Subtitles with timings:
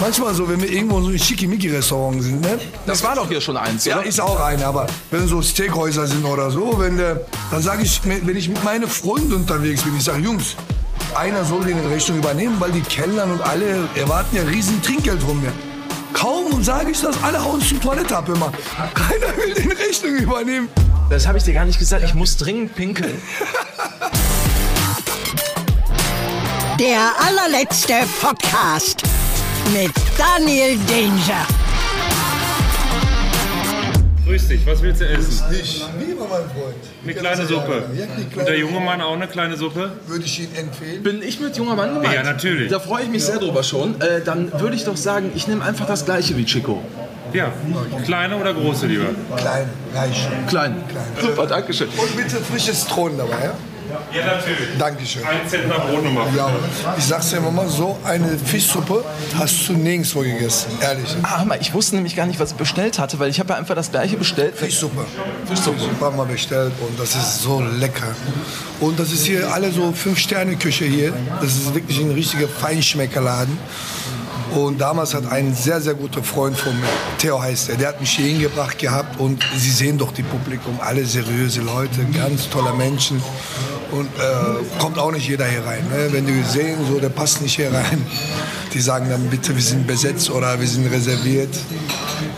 [0.00, 2.58] Manchmal so, wenn wir irgendwo so in Schickimicki-Restaurant sind, ne?
[2.86, 4.06] Das war doch hier schon eins, Ja, oder?
[4.06, 8.00] ist auch eine, aber wenn so Steakhäuser sind oder so, wenn der, dann sage ich,
[8.04, 10.54] wenn ich mit meinen Freunden unterwegs bin, ich sage, Jungs,
[11.16, 15.40] einer soll die Rechnung übernehmen, weil die Kellner und alle erwarten ja riesen Trinkgeld von
[15.40, 15.52] mir.
[16.12, 18.52] Kaum sage ich das, alle hauen zur Toilette ab immer.
[18.94, 20.68] Keiner will die Rechnung übernehmen.
[21.10, 22.04] Das habe ich dir gar nicht gesagt.
[22.04, 23.20] Ich muss dringend pinkeln.
[26.78, 29.02] Der allerletzte Podcast
[29.72, 31.46] mit Daniel Danger.
[34.26, 35.44] Grüß dich, was willst du essen?
[35.52, 36.76] Ich liebe mein Freund.
[37.02, 37.82] Eine kleine Suppe.
[37.96, 38.04] Ja,
[38.40, 39.92] Und der junge Mann auch eine kleine Suppe?
[40.06, 41.02] würde ich Ihnen empfehlen.
[41.02, 42.12] Bin ich mit junger Mann gemeint?
[42.14, 42.70] Ja, natürlich.
[42.70, 43.98] Da freue ich mich sehr drüber schon.
[44.00, 46.82] Äh, dann würde ich doch sagen, ich nehme einfach das gleiche wie Chico.
[47.32, 47.52] Ja.
[48.04, 49.06] Kleine oder große lieber?
[49.36, 50.28] Klein, reich.
[50.48, 50.76] Klein.
[51.20, 51.88] Super, danke schön.
[51.88, 53.54] Und bitte frisches Zitronen dabei, ja?
[54.12, 54.78] Ja, natürlich.
[54.78, 55.22] Dankeschön.
[55.24, 56.26] Ein Zentner Brot nochmal.
[56.36, 56.50] Ja,
[56.96, 59.04] ich sag's dir immer, so eine Fischsuppe
[59.36, 61.16] hast du nirgendwo gegessen, ehrlich.
[61.22, 63.58] Ah, mal, ich wusste nämlich gar nicht, was ich bestellt hatte, weil ich habe ja
[63.58, 64.56] einfach das gleiche bestellt.
[64.56, 65.04] Fischsuppe.
[65.46, 65.78] Fischsuppe.
[66.00, 68.14] haben wir bestellt und das ist so lecker.
[68.80, 71.12] Und das ist hier alle so Fünf-Sterne-Küche hier.
[71.40, 73.58] Das ist wirklich ein richtiger Feinschmeckerladen.
[74.54, 76.86] Und damals hat ein sehr, sehr guter Freund von mir,
[77.18, 80.78] Theo heißt er, der hat mich hier hingebracht gehabt und Sie sehen doch die Publikum,
[80.80, 83.22] alle seriöse Leute, ganz tolle Menschen
[83.90, 85.86] und äh, kommt auch nicht jeder hier rein.
[85.88, 86.08] Ne?
[86.10, 88.04] Wenn die sehen, so, der passt nicht hier rein,
[88.72, 91.54] die sagen dann bitte, wir sind besetzt oder wir sind reserviert.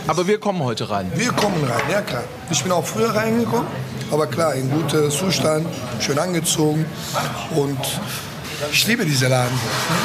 [0.07, 1.11] Aber wir kommen heute rein.
[1.15, 2.23] Wir kommen rein, ja klar.
[2.49, 3.67] Ich bin auch früher reingekommen,
[4.11, 5.65] aber klar, in gutem Zustand,
[5.99, 6.85] schön angezogen
[7.55, 7.77] und
[8.71, 9.57] ich liebe diese Laden,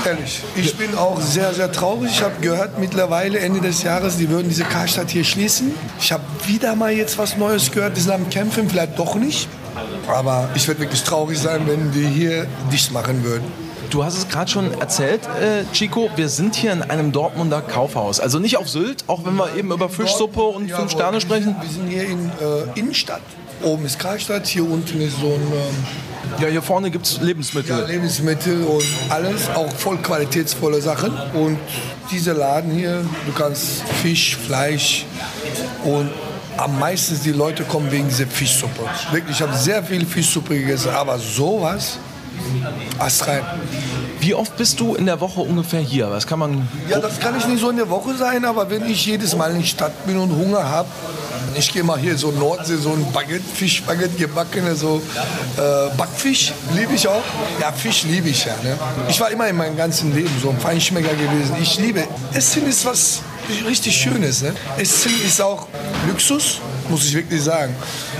[0.05, 0.41] ehrlich.
[0.55, 2.11] Ich bin auch sehr, sehr traurig.
[2.13, 5.75] Ich habe gehört, mittlerweile Ende des Jahres, die würden diese Karstadt hier schließen.
[6.01, 9.49] Ich habe wieder mal jetzt was Neues gehört, die sind am Kämpfen, vielleicht doch nicht.
[10.09, 13.45] Aber ich würde wirklich traurig sein, wenn die hier dicht machen würden.
[13.91, 18.19] Du hast es gerade schon erzählt, äh, Chico, wir sind hier in einem Dortmunder Kaufhaus.
[18.19, 21.55] Also nicht auf Sylt, auch wenn wir eben über Fischsuppe und fünf Sterne wir sprechen.
[21.61, 22.29] sind- Wir sind hier in
[22.75, 23.21] äh, Innenstadt.
[23.63, 25.35] Oben ist Karstadt, hier unten ist so ein...
[25.53, 25.87] Ähm,
[26.41, 27.79] Ja, hier vorne gibt es Lebensmittel.
[27.79, 31.13] Ja, Lebensmittel und alles, auch voll qualitätsvolle Sachen.
[31.35, 31.59] Und
[32.11, 35.07] dieser Laden hier, du kannst Fisch, Fleisch
[35.85, 36.11] und
[36.57, 38.83] am meisten die Leute kommen wegen dieser Fischsuppe.
[39.11, 41.99] Wirklich, ich habe sehr viel Fischsuppe gegessen, aber sowas,
[42.99, 43.43] astrein.
[44.21, 46.11] Wie oft bist du in der Woche ungefähr hier?
[46.11, 46.69] Was kann man.
[46.89, 49.51] Ja, das kann ich nicht so in der Woche sein, aber wenn ich jedes Mal
[49.53, 50.89] in der Stadt bin und Hunger habe,
[51.57, 55.01] ich gehe mal hier so Nordsee, so ein Baguette, Fischbaguette gebackene, so
[55.57, 57.23] äh, Backfisch, liebe ich auch.
[57.61, 58.55] Ja, Fisch liebe ich ja.
[58.63, 58.79] Ne?
[59.09, 61.57] Ich war immer in meinem ganzen Leben so ein Feinschmecker gewesen.
[61.61, 63.21] Ich liebe, Essen ist was
[63.67, 64.43] richtig Schönes.
[64.43, 64.55] Ne?
[64.77, 65.67] Essen ist auch
[66.09, 66.59] Luxus,
[66.89, 67.75] muss ich wirklich sagen.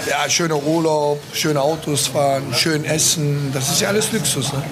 [0.09, 4.53] Ja, schöner Urlaub, schöne Autos fahren, schön essen, das ist ja alles Luxus.
[4.53, 4.63] Ne?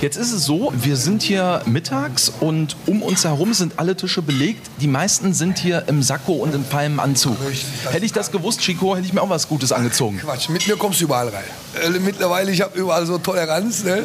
[0.00, 4.20] Jetzt ist es so, wir sind hier mittags und um uns herum sind alle Tische
[4.20, 4.66] belegt.
[4.80, 7.36] Die meisten sind hier im Sakko und im feinem Anzug.
[7.48, 10.18] Richtig, das- Hätte ich das gewusst, Chico, hätte ich mir auch was Gutes angezogen.
[10.18, 11.44] Quatsch, mit mir kommst du überall rein.
[11.82, 14.04] Äh, mittlerweile, ich habe überall so Toleranz, ne?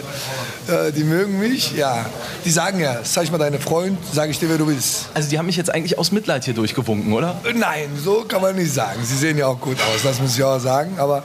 [0.68, 2.06] Äh, die mögen mich, ja.
[2.46, 5.08] Die sagen ja, zeig mal deine Freund, sage ich dir, wer du bist.
[5.14, 7.42] Also die haben mich jetzt eigentlich aus Mitleid hier durchgewunken, oder?
[7.44, 9.00] Äh, Nein, so kann man nicht sagen.
[9.04, 10.94] Sie sehen ja auch gut aus, das muss ich auch sagen.
[10.98, 11.24] Aber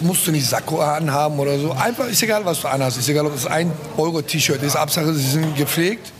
[0.00, 1.72] musst du nicht Sakko anhaben oder so.
[1.72, 2.98] Einfach, ist egal, was du anhast.
[2.98, 4.76] Ist egal, ob es ein Euro-T-Shirt ist.
[4.76, 6.12] Hauptsache, sie sind gepflegt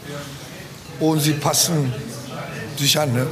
[1.00, 1.92] und sie passen
[2.76, 3.12] sich an.
[3.12, 3.26] Ne?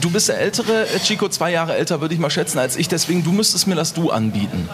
[0.00, 2.88] Du bist der Ältere, Chico, zwei Jahre älter, würde ich mal schätzen, als ich.
[2.88, 4.68] Deswegen, du müsstest mir das Du anbieten.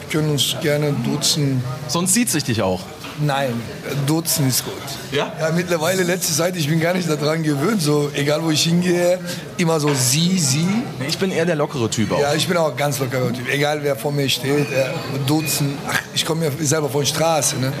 [0.00, 1.62] Wir können uns gerne duzen.
[1.88, 2.80] Sonst sieht sich dich auch.
[3.20, 3.60] Nein,
[4.06, 4.72] duzen ist gut.
[5.12, 5.32] Ja?
[5.38, 9.18] Ja, mittlerweile, letzte Zeit, ich bin gar nicht daran gewöhnt, so egal wo ich hingehe,
[9.58, 10.66] immer so sie, sie.
[11.06, 12.20] Ich bin eher der lockere Typ auch.
[12.20, 13.48] Ja, ich bin auch ganz lockerer Typ.
[13.48, 14.86] Egal wer vor mir steht, äh,
[15.26, 15.76] duzen.
[15.86, 17.72] Ach, ich komme ja selber von Straße, ne?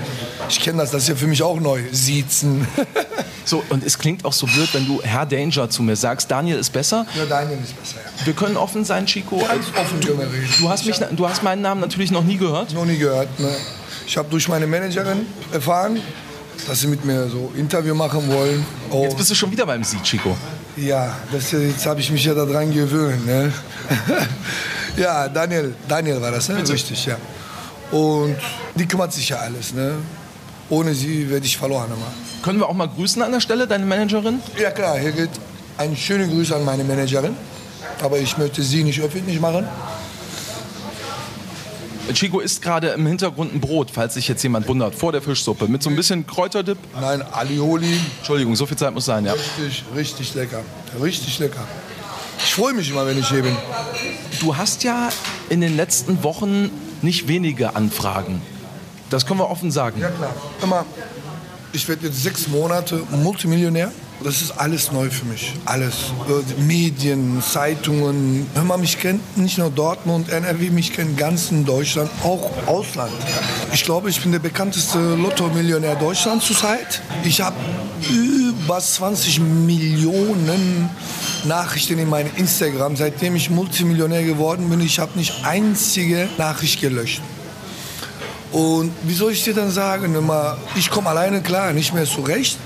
[0.48, 1.80] Ich kenne das, das ist ja für mich auch neu.
[1.92, 2.66] Siezen.
[3.42, 6.58] So, und es klingt auch so blöd, wenn du Herr Danger zu mir sagst, Daniel
[6.58, 7.04] ist besser.
[7.16, 8.26] ja, Daniel ist besser, ja.
[8.26, 9.38] Wir können offen sein, Chico.
[9.38, 10.48] Ganz offen können wir reden.
[10.60, 12.72] Du hast, mich, du hast meinen Namen natürlich noch nie gehört.
[12.74, 13.48] Noch nie gehört, ne?
[14.10, 16.02] Ich habe durch meine Managerin erfahren,
[16.66, 18.66] dass sie mit mir so Interview machen wollen.
[18.90, 20.36] Oh, Jetzt bist du schon wieder beim Sie, Chico.
[20.76, 23.24] Ja, das, jetzt habe ich mich ja daran gewöhnt.
[23.24, 23.52] Ne?
[24.96, 26.56] ja, Daniel, Daniel war das, ne?
[26.68, 27.18] Richtig, ja.
[27.92, 28.34] Und
[28.74, 29.72] die kümmert sich ja alles.
[29.74, 29.94] Ne?
[30.70, 31.86] Ohne sie werde ich verloren.
[31.86, 32.12] Immer.
[32.42, 34.40] Können wir auch mal grüßen an der Stelle, deine Managerin?
[34.60, 35.30] Ja klar, hier geht
[35.78, 37.36] ein schöne Grüße an meine Managerin.
[38.02, 39.68] Aber ich möchte sie nicht öffentlich machen.
[42.14, 45.68] Chico isst gerade im Hintergrund ein Brot, falls sich jetzt jemand wundert, vor der Fischsuppe.
[45.68, 46.78] Mit so ein bisschen Kräuterdip.
[47.00, 49.32] Nein, Alioli, Entschuldigung, so viel Zeit muss sein, ja.
[49.32, 50.62] richtig, richtig lecker.
[51.00, 51.66] Richtig lecker.
[52.44, 53.56] Ich freue mich immer, wenn ich hier bin.
[54.40, 55.10] Du hast ja
[55.48, 56.70] in den letzten Wochen
[57.02, 58.40] nicht wenige Anfragen.
[59.10, 60.00] Das können wir offen sagen.
[60.00, 60.34] Ja klar.
[60.62, 60.84] Immer,
[61.72, 63.92] ich werde jetzt sechs Monate Multimillionär.
[64.22, 65.54] Das ist alles neu für mich.
[65.64, 66.12] Alles.
[66.28, 68.46] Äh, Medien, Zeitungen.
[68.54, 73.12] Wenn man mich kennt, nicht nur Dortmund, NRW, mich kennt ganz in Deutschland, auch Ausland.
[73.72, 77.00] Ich glaube, ich bin der bekannteste Lotto-Millionär Deutschlands zurzeit.
[77.24, 77.56] Ich habe
[78.10, 80.90] über 20 Millionen
[81.44, 82.96] Nachrichten in meinem Instagram.
[82.96, 87.22] Seitdem ich Multimillionär geworden bin, ich habe nicht einzige Nachricht gelöscht.
[88.52, 90.14] Und wie soll ich dir dann sagen,
[90.74, 92.58] ich komme alleine klar, nicht mehr zurecht.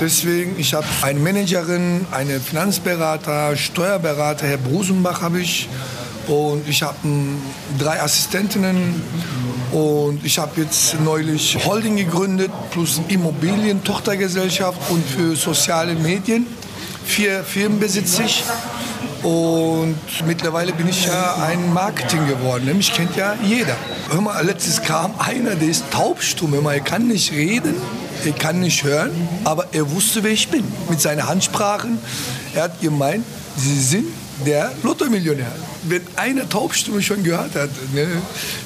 [0.00, 5.68] Deswegen, ich habe eine Managerin, einen Finanzberater, Steuerberater, Herr Brusenbach habe ich.
[6.26, 6.96] Und ich habe
[7.78, 9.02] drei Assistentinnen
[9.72, 16.46] und ich habe jetzt neulich Holding gegründet plus Immobilien-Tochtergesellschaft und für soziale Medien.
[17.04, 18.44] Vier Firmen besitze ich
[19.22, 19.96] und
[20.26, 22.76] mittlerweile bin ich ja ein Marketing geworden.
[22.76, 23.74] Mich kennt ja jeder.
[24.10, 26.52] Hör mal, letztes kam einer, der ist taubstumm.
[26.52, 27.74] Hör mal, er kann nicht reden,
[28.24, 29.10] er kann nicht hören,
[29.44, 30.64] aber er wusste, wer ich bin.
[30.88, 31.98] Mit seinen Handsprachen.
[32.54, 33.24] Er hat gemeint,
[33.56, 34.06] Sie sind
[34.46, 35.50] der Lotto-Millionär.
[35.84, 37.70] Wenn eine Taubstumme schon gehört hat.
[37.92, 38.06] Ne?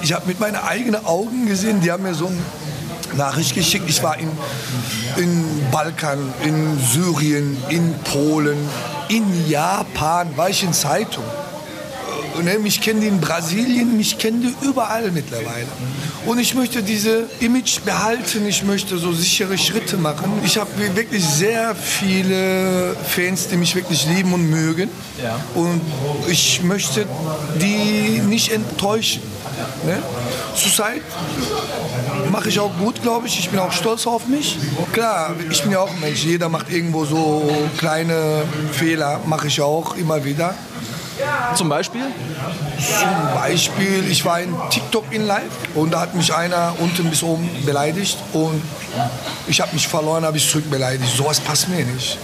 [0.03, 2.37] Ich habe mit meinen eigenen Augen gesehen, die haben mir so eine
[3.17, 3.85] Nachricht geschickt.
[3.89, 4.29] Ich war in,
[5.17, 8.59] in Balkan, in Syrien, in Polen,
[9.09, 11.25] in Japan, war ich in Zeitung.
[12.41, 15.67] Ne, mich kennen die in Brasilien, mich kennen die überall mittlerweile.
[16.27, 20.33] Und ich möchte diese Image behalten, ich möchte so sichere Schritte machen.
[20.45, 24.89] Ich habe wirklich sehr viele Fans, die mich wirklich lieben und mögen.
[25.23, 25.39] Ja.
[25.55, 25.81] Und
[26.29, 27.07] ich möchte
[27.61, 29.23] die nicht enttäuschen.
[29.85, 29.99] Ne?
[30.55, 31.03] Zurzeit
[32.31, 33.39] mache ich auch gut, glaube ich.
[33.39, 34.57] Ich bin auch stolz auf mich.
[34.93, 36.25] Klar, ich bin ja auch ein Mensch.
[36.25, 40.55] Jeder macht irgendwo so kleine Fehler, mache ich auch immer wieder.
[41.55, 42.03] Zum Beispiel?
[42.79, 45.43] Zum Beispiel, ich war in TikTok in Live
[45.75, 48.63] und da hat mich einer unten bis oben beleidigt und
[49.47, 51.15] ich habe mich verloren, habe ich zurück beleidigt.
[51.17, 52.19] Sowas passt mir nicht.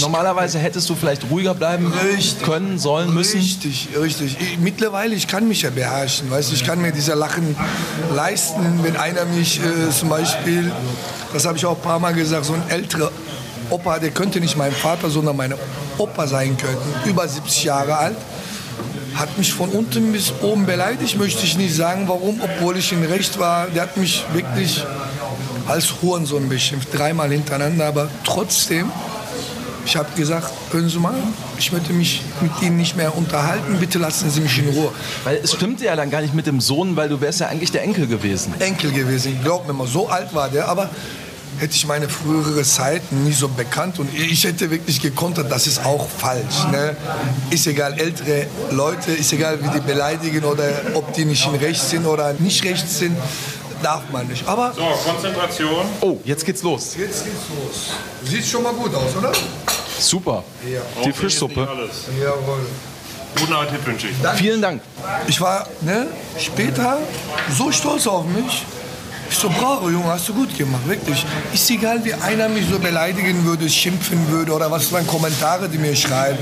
[0.00, 2.42] Normalerweise hättest du vielleicht ruhiger bleiben Richtig.
[2.42, 3.38] können, sollen, müssen.
[3.38, 4.38] Richtig, richtig.
[4.40, 6.30] Ich, mittlerweile, ich kann mich ja beherrschen.
[6.30, 7.54] Weißt, ich kann mir diese Lachen
[8.14, 10.72] leisten, wenn einer mich äh, zum Beispiel,
[11.34, 13.10] das habe ich auch ein paar Mal gesagt, so ein älterer
[13.68, 15.56] Opa, der könnte nicht mein Vater, sondern meine
[15.98, 18.16] Opa sein können, über 70 Jahre alt,
[19.14, 23.04] hat mich von unten bis oben beleidigt, möchte ich nicht sagen, warum, obwohl ich in
[23.04, 23.66] Recht war.
[23.68, 24.84] Der hat mich wirklich
[25.66, 28.90] als Hurensohn beschimpft, dreimal hintereinander, aber trotzdem
[29.84, 31.14] ich habe gesagt, hören Sie mal,
[31.58, 34.92] ich möchte mich mit Ihnen nicht mehr unterhalten, bitte lassen Sie mich in Ruhe.
[35.24, 37.72] Weil es stimmte ja dann gar nicht mit dem Sohn, weil du wärst ja eigentlich
[37.72, 38.54] der Enkel gewesen.
[38.60, 40.88] Enkel gewesen, glaub mir mal, so alt war der, aber
[41.58, 45.84] hätte ich meine frühere Zeit nie so bekannt und ich hätte wirklich gekontert, das ist
[45.84, 46.64] auch falsch.
[46.70, 46.96] Ne?
[47.50, 50.64] Ist egal, ältere Leute, ist egal, wie die beleidigen oder
[50.94, 53.16] ob die nicht in Recht sind oder nicht recht sind,
[53.82, 54.46] darf man nicht.
[54.46, 55.86] Aber So, Konzentration.
[56.00, 56.96] Oh, jetzt geht's los.
[56.98, 57.90] jetzt geht's los.
[58.24, 59.32] Sieht schon mal gut aus, oder?
[59.98, 60.42] Super.
[60.64, 61.68] Die Braucht jetzt Fischsuppe.
[62.20, 62.66] Jawohl.
[63.38, 64.16] Guten Appetit wünsche ich.
[64.38, 64.82] Vielen Dank.
[65.26, 66.06] Ich war ne,
[66.38, 66.98] später
[67.56, 68.64] so stolz auf mich.
[69.32, 71.24] Ich so, bravo, Junge, hast du gut gemacht, wirklich.
[71.54, 75.70] Ist egal, wie einer mich so beleidigen würde, schimpfen würde oder was für ein Kommentare
[75.70, 76.38] die mir schreiben.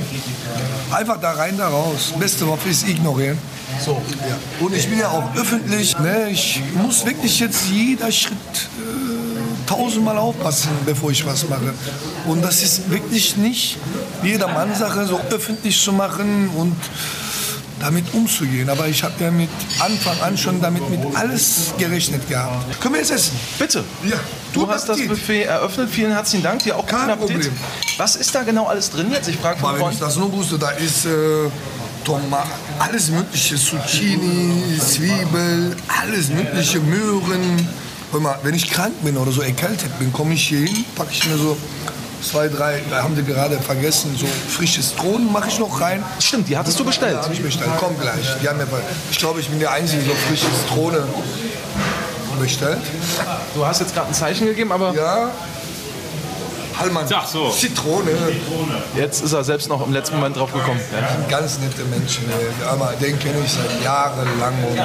[0.91, 2.13] Einfach da rein, da raus.
[2.19, 3.39] Beste Waffe ist ignorieren.
[3.85, 3.93] So.
[4.29, 4.67] Ja.
[4.67, 5.97] Und ich bin ja auch öffentlich.
[6.01, 11.73] Ne, ich muss wirklich jetzt jeder Schritt äh, tausendmal aufpassen, bevor ich was mache.
[12.27, 13.79] Und das ist wirklich nicht
[14.25, 16.75] jedermann Sache, so öffentlich zu machen und
[17.81, 18.69] damit umzugehen.
[18.69, 19.49] Aber ich habe ja mit
[19.81, 22.81] Anfang an schon damit mit alles gerechnet gehabt.
[22.81, 23.39] Können wir jetzt essen?
[23.59, 23.85] Bitte.
[24.05, 24.17] Ja.
[24.53, 25.91] Du hast das Buffet eröffnet.
[25.91, 26.63] Vielen herzlichen Dank.
[26.63, 27.19] Dir auch Kein.
[27.19, 27.53] Problem.
[27.99, 29.29] Was ist da genau alles drin jetzt?
[29.29, 31.11] Ich frage von wenn ich das nur wusste, da ist äh,
[32.05, 37.69] Tomaten, alles mögliche, Zucchini, Zwiebel, alles mögliche, Möhren.
[38.13, 41.11] Hör mal, wenn ich krank bin oder so erkältet bin, komme ich hier hin, packe
[41.13, 41.57] ich mir so
[42.23, 46.03] zwei, drei, da haben die gerade vergessen, so frische Zitronen mache ich noch rein.
[46.19, 47.17] Stimmt, die hattest du bestellt.
[47.17, 48.37] Habe ich bestellt, komm gleich.
[48.43, 48.67] Die haben mir,
[49.11, 51.03] ich glaube, ich bin der Einzige, der so frische Zitrone
[52.41, 52.79] bestellt.
[53.55, 55.31] Du hast jetzt gerade ein Zeichen gegeben, aber Ja.
[56.79, 57.51] Hallmann, Ach so.
[57.51, 58.11] Zitrone.
[58.97, 60.81] jetzt ist er selbst noch im letzten Moment drauf gekommen.
[60.91, 61.29] Ja.
[61.29, 62.25] ganz nette Menschen.
[62.31, 62.67] ey.
[62.67, 64.79] Aber den kenne ich seit Jahren lang und,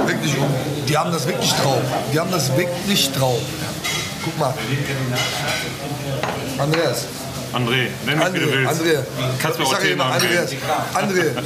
[0.00, 0.48] und wirklich, und
[0.88, 1.82] die haben das wirklich drauf.
[2.10, 3.38] Die haben das wirklich drauf.
[4.24, 4.54] Guck mal.
[6.58, 7.06] Andreas.
[7.52, 8.80] André, nenn mich wie du André, willst.
[8.80, 8.98] André.
[9.40, 10.50] Kannst mir auch Namen Andreas.
[10.94, 11.42] André,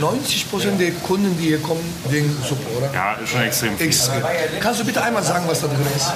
[0.00, 2.90] 90 Prozent der Kunden, die hier kommen, wegen Suppe, oder?
[2.94, 3.86] Ja, ist schon extrem viel.
[3.86, 4.22] Extrem.
[4.60, 6.12] Kannst du bitte einmal sagen, was da drin ist?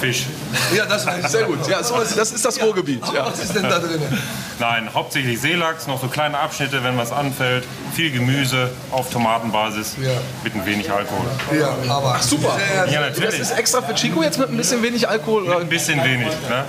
[0.00, 0.26] Fisch.
[0.74, 1.28] Ja, das ich.
[1.28, 1.66] Sehr gut.
[1.68, 3.02] Ja, sowas, das ist das Ruhrgebiet.
[3.12, 3.26] Ja.
[3.26, 4.00] Was ist denn da drin?
[4.60, 7.64] Nein, hauptsächlich Seelachs, noch so kleine Abschnitte, wenn was anfällt.
[7.94, 10.10] Viel Gemüse auf Tomatenbasis Ja.
[10.44, 11.26] mit ein wenig Alkohol.
[11.58, 12.56] Ja, aber Super.
[12.58, 13.40] Sehr, Ja, Das natürlich.
[13.40, 15.44] ist extra für Chico jetzt mit ein bisschen wenig Alkohol?
[15.44, 15.60] Oder?
[15.60, 16.28] Ein bisschen wenig.
[16.48, 16.64] Ne?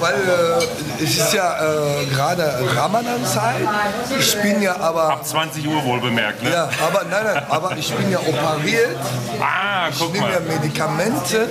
[0.00, 1.56] Weil äh, es ist ja
[2.00, 3.56] äh, gerade Ramadan-Zeit.
[4.18, 5.10] Ich bin ja aber.
[5.12, 6.50] Ab 20 Uhr wohl bemerkt, ne?
[6.50, 8.96] Ja, aber nein, nein, aber ich bin ja operiert.
[9.40, 10.40] Ah, Ich guck nehme ja.
[10.40, 11.48] Medikamente.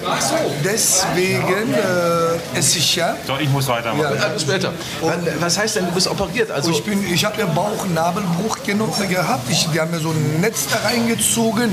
[0.66, 3.16] Deswegen äh, esse ich ja.
[3.26, 4.16] So, ich muss weitermachen.
[4.20, 4.28] Ja.
[4.28, 4.71] Äh, bis später.
[5.02, 6.52] Was, was heißt denn, du bist operiert?
[6.52, 9.50] Also, Ich, bin- ich habe ja Bauchnabelbruch gehabt.
[9.50, 11.70] Ich, die haben mir so ein Netz da reingezogen.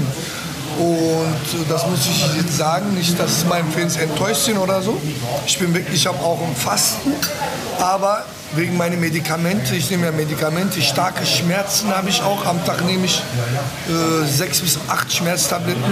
[0.78, 4.96] Und das muss ich jetzt sagen, nicht, dass meine Fans enttäuscht sind oder so.
[5.46, 7.12] Ich bin wirklich, ich habe auch im Fasten,
[7.80, 8.24] aber
[8.54, 12.46] wegen meiner Medikamente, ich nehme ja Medikamente, starke Schmerzen habe ich auch.
[12.46, 13.20] Am Tag nehme ich
[13.88, 15.82] äh, sechs bis acht Schmerztabletten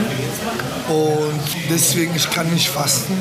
[0.89, 3.21] und deswegen ich kann nicht fasten.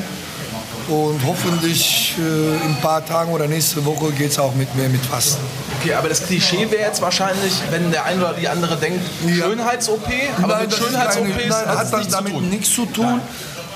[0.88, 4.88] Und hoffentlich äh, in ein paar Tagen oder nächste Woche geht es auch mit mir
[4.88, 5.42] mit Fasten.
[5.80, 9.00] okay, aber das Klischee wäre jetzt wahrscheinlich, wenn der eine oder die andere denkt.
[9.28, 10.08] Schönheits-OP,
[10.42, 12.48] aber mit nein, hat hat es das nichts zu damit tun.
[12.48, 13.20] nichts zu tun.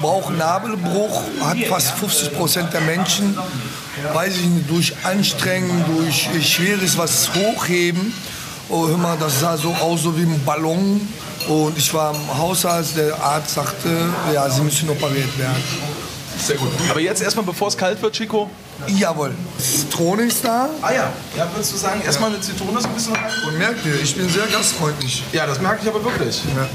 [0.00, 3.36] Bauchnabelbruch hat fast 50 Prozent der Menschen,
[4.14, 8.14] weiß ich nicht, durch Anstrengung, durch schweres was hochheben.
[8.68, 11.00] Oh, hör mal, das sah so aus so wie ein Ballon.
[11.48, 13.88] Und ich war im Hausarzt, der Arzt sagte,
[14.32, 15.62] ja, sie müssen operiert werden.
[16.42, 16.68] Sehr gut.
[16.90, 18.50] Aber jetzt erstmal, bevor es kalt wird, Chico.
[18.86, 20.70] Jawohl, Zitrone ist da.
[20.80, 23.30] Ah ja, ja würdest du sagen, erstmal eine Zitrone so ein bisschen rein?
[23.46, 25.22] Und merkt ihr, ich bin sehr gastfreundlich.
[25.32, 26.42] Ja, das merke ich aber wirklich.
[26.56, 26.66] Ja.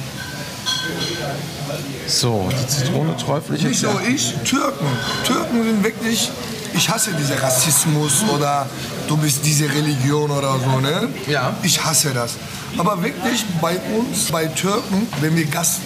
[2.07, 4.85] So, die Zitrone träufelt Nicht nur ich, Türken.
[5.25, 6.29] Türken sind wirklich,
[6.73, 8.67] ich hasse diesen Rassismus oder
[9.07, 11.09] du bist diese Religion oder so, ne?
[11.27, 11.55] Ja.
[11.63, 12.35] Ich hasse das.
[12.77, 15.79] Aber wirklich bei uns, bei Türken, wenn wir Gast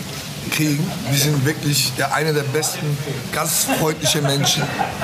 [0.50, 2.98] kriegen, wir sind wirklich der, einer der besten
[3.32, 4.64] gastfreundlichen Menschen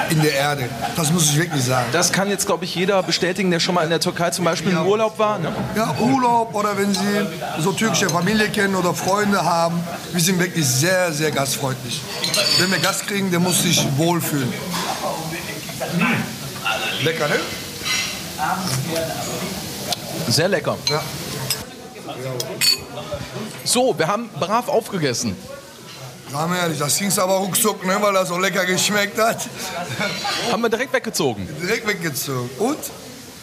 [0.10, 0.70] in der Erde.
[0.96, 1.88] Das muss ich wirklich sagen.
[1.92, 4.72] Das kann jetzt, glaube ich, jeder bestätigen, der schon mal in der Türkei zum Beispiel
[4.72, 5.40] im Urlaub war.
[5.40, 5.54] Ne?
[5.76, 7.28] Ja, Urlaub oder wenn Sie
[7.60, 12.02] so türkische Familie kennen oder Freunde haben, wir sind wirklich sehr, sehr gastfreundlich.
[12.60, 14.52] Wenn wir Gast kriegen, der muss sich wohlfühlen.
[17.04, 17.36] Lecker, ne?
[20.28, 20.78] Sehr lecker.
[20.90, 21.02] Ja.
[23.64, 25.36] So, wir haben brav aufgegessen.
[26.30, 29.48] Wir ehrlich, das ging aber ruckzuck, ne, weil das so lecker geschmeckt hat.
[30.52, 31.48] Haben wir direkt weggezogen.
[31.62, 32.50] Direkt weggezogen.
[32.60, 32.78] Und?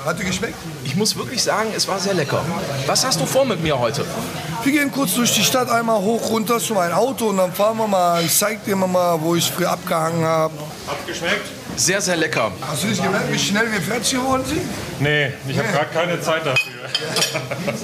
[0.05, 0.57] Hat dir geschmeckt?
[0.85, 2.45] Ich muss wirklich sagen, es war sehr lecker.
[2.87, 4.05] Was hast du vor mit mir heute?
[4.65, 7.77] Wir gehen kurz durch die Stadt einmal hoch runter zu meinem Auto und dann fahren
[7.79, 8.23] wir mal.
[8.25, 10.55] Ich zeig dir mal, wo ich früher abgehangen habe.
[10.89, 11.47] Hat geschmeckt?
[11.77, 12.51] Sehr, sehr lecker.
[12.67, 14.63] Hast du nicht gemerkt, wie schnell wir fertig geworden sind?
[14.99, 16.62] Nee, ich habe gerade keine Zeit dafür.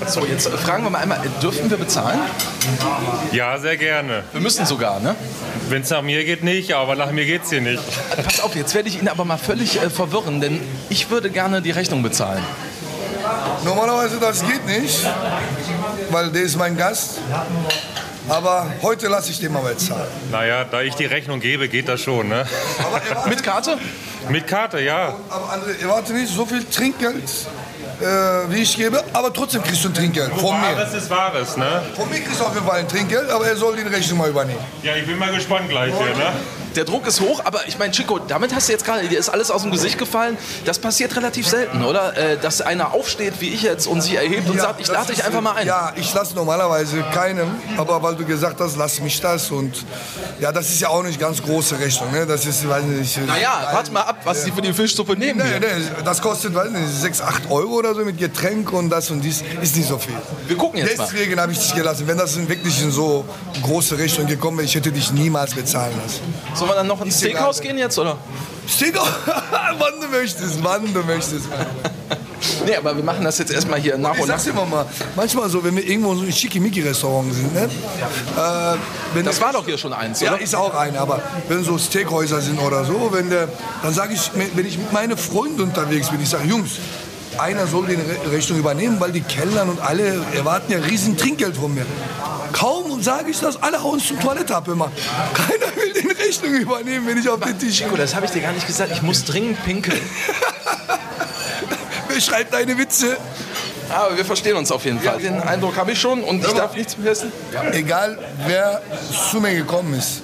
[0.06, 2.20] So, jetzt fragen wir mal einmal, dürfen wir bezahlen?
[3.32, 4.24] Ja, sehr gerne.
[4.32, 5.14] Wir müssen sogar, ne?
[5.68, 7.82] Wenn es nach mir geht, nicht, aber nach mir geht's hier nicht.
[8.24, 11.62] Pass auf, jetzt werde ich ihn aber mal völlig äh, verwirren, denn ich würde gerne
[11.62, 12.42] die Rechnung bezahlen.
[13.64, 15.06] Normalerweise das geht nicht,
[16.10, 17.18] weil der ist mein Gast.
[18.28, 20.08] Aber heute lasse ich den mal bezahlen.
[20.30, 22.46] Naja, da ich die Rechnung gebe, geht das schon, ne?
[23.26, 23.78] Mit Karte?
[24.28, 25.16] Mit Karte, ja.
[25.30, 27.24] aber André, erwarte nicht so viel Trinkgeld,
[28.00, 28.04] äh,
[28.52, 30.76] wie ich gebe, aber trotzdem kriegst du ein Trinkgeld von mir.
[30.76, 31.82] Wahres ist Wahres, ne?
[31.96, 34.28] Von mir kriegst du auf jeden Fall ein Trinkgeld, aber er soll die Rechnung mal
[34.30, 34.60] übernehmen.
[34.82, 36.32] Ja, ich bin mal gespannt gleich hier, ne?
[36.78, 39.28] Der Druck ist hoch, aber ich meine, Chico, damit hast du jetzt gerade, dir ist
[39.28, 40.38] alles aus dem Gesicht gefallen.
[40.64, 42.16] Das passiert relativ selten, oder?
[42.16, 45.12] Äh, dass einer aufsteht, wie ich jetzt, und sich erhebt und Ja, sagt, ich lade
[45.12, 45.66] dich einfach mal ein.
[45.66, 49.84] Ja, ich lasse normalerweise keinem, aber weil du gesagt hast, lass mich das und
[50.38, 52.24] ja, das ist ja auch nicht ganz große Rechnung, ne?
[52.26, 53.26] Das ist, weiß nicht.
[53.26, 55.40] Naja, warte mal ab, was die für die Fischsuppe nehmen.
[55.40, 59.10] Nee, nee, das kostet, weiß nicht, 6, 8 Euro oder so mit Getränk und das
[59.10, 60.14] und dies, ist nicht so viel.
[60.46, 61.08] Wir gucken jetzt mal.
[61.12, 62.06] Deswegen habe ich dich gelassen.
[62.06, 63.24] Wenn das wirklich in so
[63.64, 66.20] große Rechnung gekommen wäre, ich hätte dich niemals bezahlen lassen.
[66.68, 67.18] Sollen wir dann noch ins.
[67.18, 68.16] Steakhouse gehen jetzt, oder?
[68.94, 69.08] Doch,
[69.78, 71.46] wann du möchtest, wann du möchtest.
[72.66, 74.38] Nee, aber wir machen das jetzt erstmal hier nach Ich und nach.
[74.38, 74.84] sag's dir mal,
[75.16, 77.62] manchmal so, wenn wir irgendwo so in Schickimicki-Restaurant sind, ne?
[77.64, 78.76] Äh,
[79.14, 80.42] wenn Das war doch hier schon eins, Ja, oder?
[80.42, 83.48] ist auch eine, aber wenn so Steakhäuser sind oder so, wenn der,
[83.82, 86.72] dann sage ich, wenn ich mit meinen Freunden unterwegs bin, ich sage, Jungs,
[87.38, 91.56] einer soll die Re- Rechnung übernehmen, weil die Kellner und alle erwarten ja riesen Trinkgeld
[91.56, 91.86] von mir.
[92.52, 94.90] Kaum sage ich das, alle hauen zum Toilette ab immer.
[95.34, 98.40] Keiner will die Rechnung übernehmen, wenn ich auf den Tisch Chico, das habe ich dir
[98.42, 98.90] gar nicht gesagt.
[98.92, 100.00] Ich muss dringend pinkeln.
[102.08, 103.16] Wer schreibt deine Witze?
[103.90, 105.18] Aber wir verstehen uns auf jeden Fall.
[105.18, 107.32] Den Eindruck habe ich schon und ich darf nichts vergessen.
[107.72, 108.82] Egal wer
[109.30, 110.22] zu mir gekommen ist,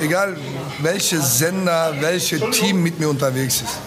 [0.00, 0.36] egal
[0.80, 3.78] welche Sender, welche Team mit mir unterwegs ist.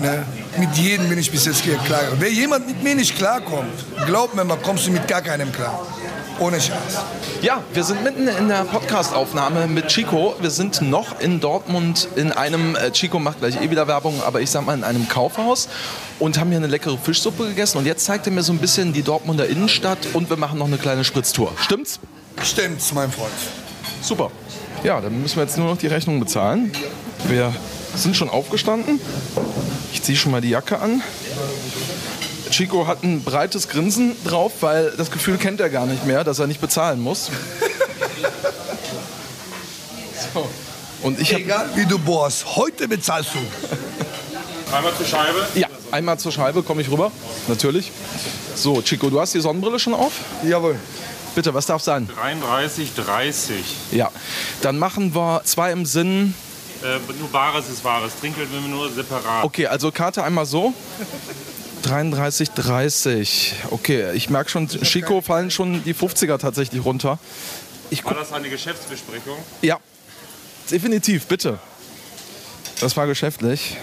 [0.00, 0.24] Ne?
[0.58, 2.00] Mit jedem bin ich bis jetzt hier klar.
[2.18, 5.86] Wer jemand mit mir nicht klarkommt, glaub mir mal, kommst du mit gar keinem klar.
[6.38, 6.96] Ohne Scheiß.
[7.42, 10.34] Ja, wir sind mitten in der Podcast-Aufnahme mit Chico.
[10.40, 14.40] Wir sind noch in Dortmund in einem, äh, Chico macht gleich eh wieder Werbung, aber
[14.40, 15.68] ich sag mal in einem Kaufhaus
[16.18, 17.76] und haben hier eine leckere Fischsuppe gegessen.
[17.76, 20.66] Und jetzt zeigt er mir so ein bisschen die Dortmunder Innenstadt und wir machen noch
[20.66, 21.52] eine kleine Spritztour.
[21.58, 22.00] Stimmt's?
[22.42, 23.32] Stimmt's, mein Freund.
[24.00, 24.30] Super.
[24.82, 26.72] Ja, dann müssen wir jetzt nur noch die Rechnung bezahlen.
[27.28, 27.52] Wir
[27.94, 29.00] sind schon aufgestanden.
[29.92, 31.02] Ich ziehe schon mal die Jacke an.
[32.50, 36.38] Chico hat ein breites Grinsen drauf, weil das Gefühl kennt er gar nicht mehr, dass
[36.38, 37.30] er nicht bezahlen muss.
[40.34, 40.48] So.
[41.02, 44.74] Und ich habe Egal wie du bohrst, heute bezahlst du.
[44.74, 45.46] Einmal zur Scheibe.
[45.54, 47.10] ja einmal zur Scheibe komme ich rüber,
[47.48, 47.90] natürlich.
[48.54, 50.12] So, Chico, du hast die Sonnenbrille schon auf?
[50.44, 50.76] Jawohl.
[51.34, 52.08] Bitte, was darf sein?
[52.08, 53.56] 33, 30.
[53.92, 54.10] Ja,
[54.62, 56.34] dann machen wir zwei im Sinn.
[56.82, 58.12] Äh, nur Bares ist Wahres.
[58.20, 59.44] Trinkgeld will wir nur separat.
[59.44, 60.72] Okay, also Karte einmal so.
[61.82, 63.54] 33, 30.
[63.70, 67.18] Okay, ich merke schon, Chico fallen schon die 50er tatsächlich runter.
[67.90, 69.36] Ich War das eine Geschäftsbesprechung?
[69.62, 69.78] ja,
[70.70, 71.58] definitiv, bitte.
[72.80, 73.76] Das war geschäftlich.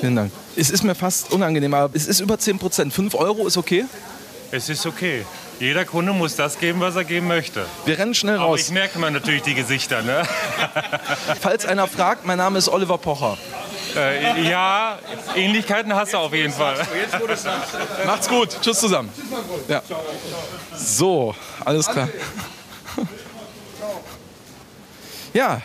[0.00, 0.32] Vielen Dank.
[0.56, 2.92] Es ist mir fast unangenehm, aber es ist über 10 Prozent.
[2.92, 3.84] 5 Euro ist okay.
[4.50, 5.24] Es ist okay.
[5.58, 7.64] Jeder Kunde muss das geben, was er geben möchte.
[7.86, 8.60] Wir rennen schnell Aber raus.
[8.60, 10.02] ich merke mir natürlich die Gesichter.
[10.02, 10.22] Ne?
[11.40, 13.38] Falls einer fragt, mein Name ist Oliver Pocher.
[13.96, 14.98] Äh, ja,
[15.34, 16.76] Ähnlichkeiten hast du auf jeden Fall.
[18.04, 18.58] Macht's gut.
[18.60, 19.08] Tschüss zusammen.
[19.68, 19.80] Ja.
[20.76, 21.34] So,
[21.64, 22.08] alles klar.
[25.32, 25.62] Ja,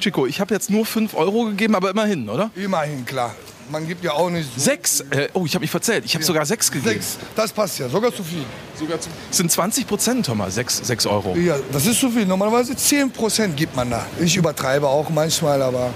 [0.00, 2.50] Chico, ich habe jetzt nur 5 Euro gegeben, aber immerhin, oder?
[2.54, 3.34] Immerhin, klar.
[3.70, 4.60] Man gibt ja auch nicht so.
[4.60, 5.00] Sechs?
[5.10, 6.04] Äh, oh, ich habe mich verzählt.
[6.04, 6.94] Ich habe sogar sechs gegeben.
[6.94, 7.18] Sechs.
[7.34, 8.44] Das passt ja, sogar zu viel.
[8.78, 10.54] Sogar zu das sind 20 Prozent, Thomas.
[10.54, 11.36] Sechs, sechs Euro.
[11.36, 12.26] Ja, das ist zu viel.
[12.26, 14.04] Normalerweise 10% gibt man da.
[14.20, 15.92] Ich übertreibe auch manchmal, aber.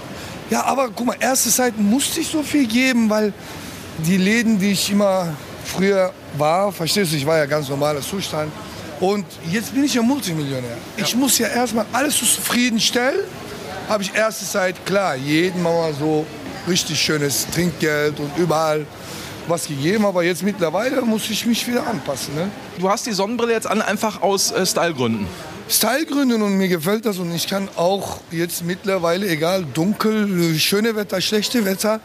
[0.49, 3.33] Ja, aber guck mal, erste Zeit musste ich so viel geben, weil
[3.99, 8.51] die Läden, die ich immer früher war, verstehst du, ich war ja ganz normaler Zustand.
[8.99, 10.77] Und jetzt bin ich ja Multimillionär.
[10.95, 13.19] Ich muss ja erstmal alles zufriedenstellen.
[13.87, 16.25] Habe ich erste Zeit, klar, jeden Mal so
[16.67, 18.85] richtig schönes Trinkgeld und überall
[19.47, 20.05] was gegeben.
[20.05, 22.35] Aber jetzt mittlerweile muss ich mich wieder anpassen.
[22.35, 22.49] Ne?
[22.79, 25.27] Du hast die Sonnenbrille jetzt an, einfach aus äh, Stylegründen.
[25.69, 31.19] Stylegründen und mir gefällt das und ich kann auch jetzt mittlerweile, egal dunkel, schöne Wetter,
[31.19, 31.99] schlechte Wetter,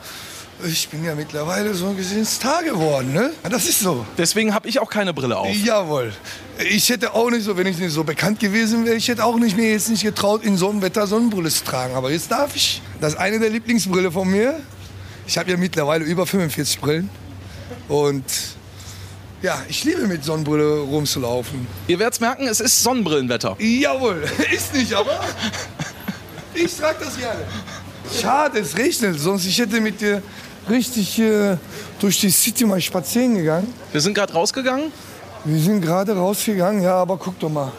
[0.65, 3.33] ich bin ja mittlerweile so gesehen Star geworden, ne?
[3.49, 4.07] Das ist so.
[4.19, 5.55] Deswegen habe ich auch keine Brille auf.
[5.55, 6.13] Jawohl.
[6.71, 9.37] Ich hätte auch nicht so, wenn ich nicht so bekannt gewesen wäre, ich hätte auch
[9.37, 11.95] nicht mir jetzt nicht getraut, in so einem Wetter Sonnenbrille zu tragen.
[11.95, 12.83] Aber jetzt darf ich.
[13.01, 14.61] Das ist eine der Lieblingsbrille von mir.
[15.27, 17.11] Ich habe ja mittlerweile über 45 Brillen.
[17.89, 18.25] Und
[19.43, 21.67] ja, ich liebe mit Sonnenbrille rumzulaufen.
[21.89, 23.57] Ihr werdet merken, es ist Sonnenbrillenwetter.
[23.59, 24.23] Jawohl,
[24.53, 25.21] ist nicht, aber
[26.55, 27.41] ich trage das gerne.
[28.21, 30.23] Schade, es regnet, sonst ich hätte mit dir
[30.69, 31.57] richtig äh,
[31.99, 33.73] durch die City mal spazieren gegangen.
[33.93, 34.93] Wir sind gerade rausgegangen.
[35.45, 37.73] Wir sind gerade rausgegangen, ja, aber guck doch mal.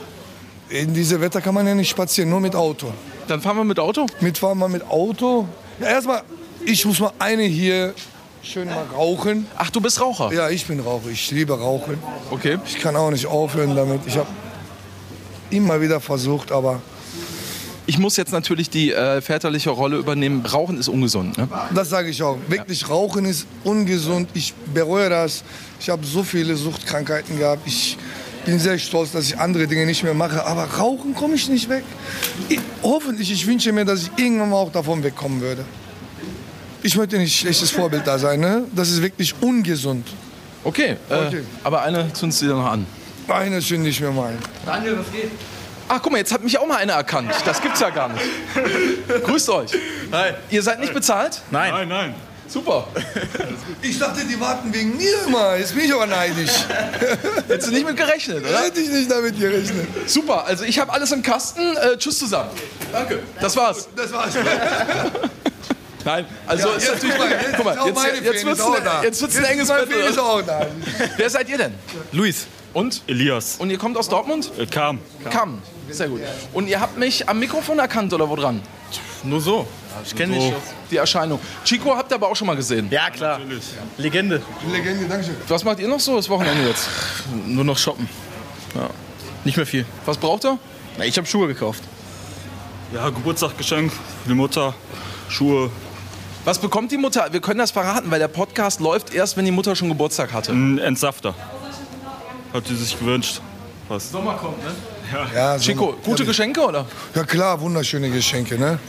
[0.70, 2.92] In diesem Wetter kann man ja nicht spazieren, nur mit Auto.
[3.28, 4.06] Dann fahren wir mit Auto.
[4.20, 5.48] Mitfahren wir mit Auto.
[5.80, 6.24] Ja, erstmal,
[6.66, 7.94] ich muss mal eine hier
[8.42, 9.48] schön mal rauchen.
[9.58, 10.34] Ach, du bist Raucher.
[10.34, 11.98] Ja, ich bin Raucher, ich liebe Rauchen.
[12.32, 12.60] Okay.
[12.66, 14.02] Ich kann auch nicht aufhören damit.
[14.06, 14.28] Ich habe
[15.50, 16.82] immer wieder versucht, aber
[17.86, 20.46] Ich muss jetzt natürlich die äh, väterliche Rolle übernehmen.
[20.46, 21.38] Rauchen ist ungesund.
[21.38, 21.50] Ne?
[21.76, 22.38] Das sage ich auch.
[22.48, 24.30] Wirklich, Rauchen ist ungesund.
[24.34, 25.44] Ich bereue das.
[25.82, 27.62] Ich habe so viele Suchtkrankheiten gehabt.
[27.66, 27.98] Ich
[28.46, 30.46] bin sehr stolz, dass ich andere Dinge nicht mehr mache.
[30.46, 31.84] Aber Rauchen komme ich nicht weg.
[32.48, 35.66] Ich, hoffentlich, ich wünsche mir, dass ich irgendwann mal auch davon wegkommen würde.
[36.84, 38.40] Ich möchte nicht ein schlechtes Vorbild da sein.
[38.40, 38.64] Ne?
[38.74, 40.08] Das ist wirklich ungesund.
[40.64, 40.96] Okay.
[41.10, 41.42] Äh, Okay.
[41.66, 42.86] Aber eine zündest du dir noch an.
[43.28, 44.34] Eine zünde ich mir mal.
[44.66, 45.32] Daniel, was geht?
[45.90, 47.32] Ach, guck mal, jetzt hat mich auch mal einer erkannt.
[47.46, 48.24] Das gibt's ja gar nicht.
[49.26, 49.72] Grüßt euch.
[50.12, 50.32] Hi.
[50.50, 51.42] Ihr seid nicht bezahlt?
[51.52, 51.72] Nein.
[51.72, 52.16] Nein, nein.
[52.48, 52.88] Super.
[53.82, 55.56] Ich dachte, die warten wegen mir immer.
[55.56, 56.52] Jetzt bin ich aber neidisch.
[57.48, 58.60] Hättest du nicht mit gerechnet, oder?
[58.60, 59.88] Hätte ich nicht damit gerechnet.
[60.08, 61.76] Super, also ich habe alles im Kasten.
[61.78, 62.50] Äh, tschüss zusammen.
[62.92, 63.20] Danke.
[63.40, 63.88] Das war's.
[63.96, 64.34] Das war's.
[66.06, 67.18] Nein, also Ja, ist jetzt natürlich.
[67.18, 70.78] mal, jetzt guck mal, jetzt, jetzt Fan, wird's ein, jetzt wird's ein Jetzt enges Battle.
[71.18, 71.74] Wer seid ihr denn?
[72.12, 72.46] Luis.
[72.74, 73.04] Und?
[73.08, 73.58] Elias.
[73.60, 74.52] Und ihr kommt aus Dortmund?
[74.58, 75.00] Äh, kam.
[75.30, 75.62] Kam.
[75.90, 76.22] Sehr gut.
[76.54, 78.62] Und ihr habt mich am Mikrofon erkannt oder wo dran?
[79.24, 79.68] Nur so.
[80.04, 80.54] Ich kenne dich.
[80.90, 81.40] Die Erscheinung.
[81.64, 82.88] Chico habt ihr aber auch schon mal gesehen.
[82.90, 83.40] Ja, klar.
[83.98, 84.42] Legende.
[84.72, 85.36] Legende, Dankeschön.
[85.48, 86.88] Was macht ihr noch so das Wochenende jetzt?
[87.46, 88.10] Nur noch shoppen.
[88.76, 88.90] Ja.
[89.44, 89.86] Nicht mehr viel.
[90.06, 90.58] Was braucht ihr?
[90.98, 91.84] Na, ich habe Schuhe gekauft.
[92.94, 94.74] Ja, Geburtstagsgeschenk für die Mutter.
[95.30, 95.70] Schuhe.
[96.46, 97.28] Was bekommt die Mutter?
[97.32, 100.52] Wir können das verraten, weil der Podcast läuft erst, wenn die Mutter schon Geburtstag hatte.
[100.52, 101.34] Ein Entsafter.
[102.54, 103.42] Hat sie sich gewünscht.
[103.88, 104.12] Was?
[104.12, 104.72] Sommer kommt, ne?
[105.36, 106.86] Ja, so- Chico, gute Geschenke oder?
[107.16, 108.80] Ja klar, wunderschöne Geschenke, ne?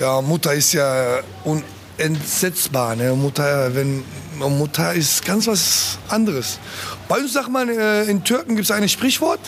[0.00, 3.12] Ja, Mutter ist ja unentsetzbar, ne?
[3.14, 4.04] Mutter, wenn
[4.38, 6.58] Mutter ist ganz was anderes.
[7.08, 9.40] Bei uns sagt man, äh, in Türken gibt es ein Sprichwort,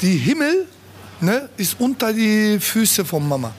[0.00, 0.66] die Himmel
[1.20, 3.52] ne, ist unter die Füße von Mama.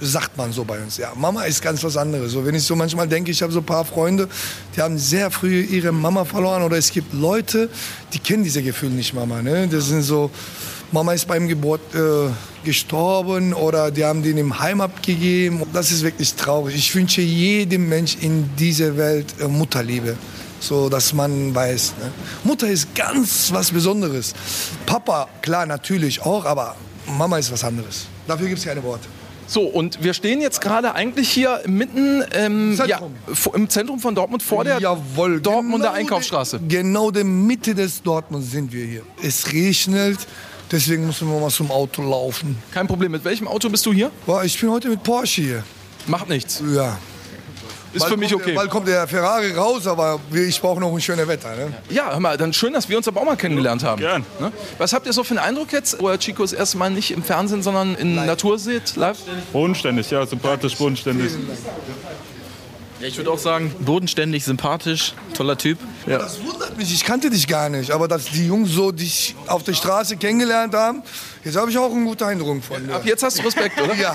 [0.00, 0.96] Sagt man so bei uns.
[0.96, 2.32] Ja, Mama ist ganz was anderes.
[2.32, 4.28] So, wenn ich so manchmal denke, ich habe so ein paar Freunde,
[4.74, 7.68] die haben sehr früh ihre Mama verloren oder es gibt Leute,
[8.12, 9.42] die kennen diese Gefühle nicht, Mama.
[9.42, 9.68] Ne?
[9.68, 10.30] Das sind so,
[10.92, 12.28] Mama ist beim Geburt äh,
[12.64, 15.62] gestorben oder die haben den im Heim abgegeben.
[15.72, 16.76] Das ist wirklich traurig.
[16.76, 20.16] Ich wünsche jedem Mensch in dieser Welt äh, Mutterliebe
[20.58, 21.94] so dass man weiß.
[22.00, 22.10] Ne?
[22.44, 24.34] Mutter ist ganz was Besonderes.
[24.86, 28.06] Papa, klar, natürlich auch, aber Mama ist was anderes.
[28.26, 29.06] Dafür gibt es keine Worte.
[29.46, 33.12] So, und wir stehen jetzt gerade eigentlich hier mitten ähm, Zentrum.
[33.28, 36.58] Ja, im Zentrum von Dortmund vor der Jawohl, Dortmunder genau Einkaufsstraße.
[36.58, 39.02] de- Genau der Mitte des Dortmund sind wir hier.
[39.22, 40.18] Es regnet,
[40.72, 42.58] deswegen müssen wir mal zum Auto laufen.
[42.74, 43.12] Kein Problem.
[43.12, 44.10] Mit welchem Auto bist du hier?
[44.44, 45.62] Ich bin heute mit Porsche hier.
[46.08, 46.62] Macht nichts.
[46.74, 46.98] Ja.
[47.92, 48.46] Ist Bald für mich okay.
[48.46, 51.54] Der, bald kommt der Ferrari raus, aber ich brauche noch ein schönes Wetter.
[51.56, 51.72] Ne?
[51.88, 54.00] Ja, hör mal, dann schön, dass wir uns aber auch mal kennengelernt haben.
[54.00, 54.24] Gern.
[54.40, 54.52] Ne?
[54.78, 57.10] Was habt ihr so für einen Eindruck jetzt, wo ihr Chico das erste Mal nicht
[57.10, 59.18] im Fernsehen, sondern in Natur seht, live?
[59.52, 61.32] Bodenständig, ja, sympathisch, bodenständig.
[63.00, 65.78] Ja, ich würde auch sagen, bodenständig, sympathisch, toller Typ.
[66.06, 66.18] Ja.
[66.18, 67.90] Das wundert mich, ich kannte dich gar nicht.
[67.90, 71.02] Aber dass die Jungs so dich auf der Straße kennengelernt haben,
[71.44, 72.94] jetzt habe ich auch einen guten Eindruck von dir.
[72.94, 73.94] Ab jetzt hast du Respekt, oder?
[73.96, 74.14] Ja,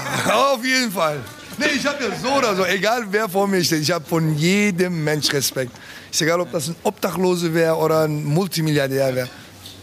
[0.53, 1.19] auf jeden Fall.
[1.61, 4.35] Nee, ich habe ja so oder so, egal wer vor mir steht, ich habe von
[4.35, 5.71] jedem Mensch Respekt.
[6.09, 9.29] Ist egal, ob das ein Obdachlose wäre oder ein Multimilliardär wäre.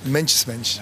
[0.05, 0.81] Mensch ist Mensch.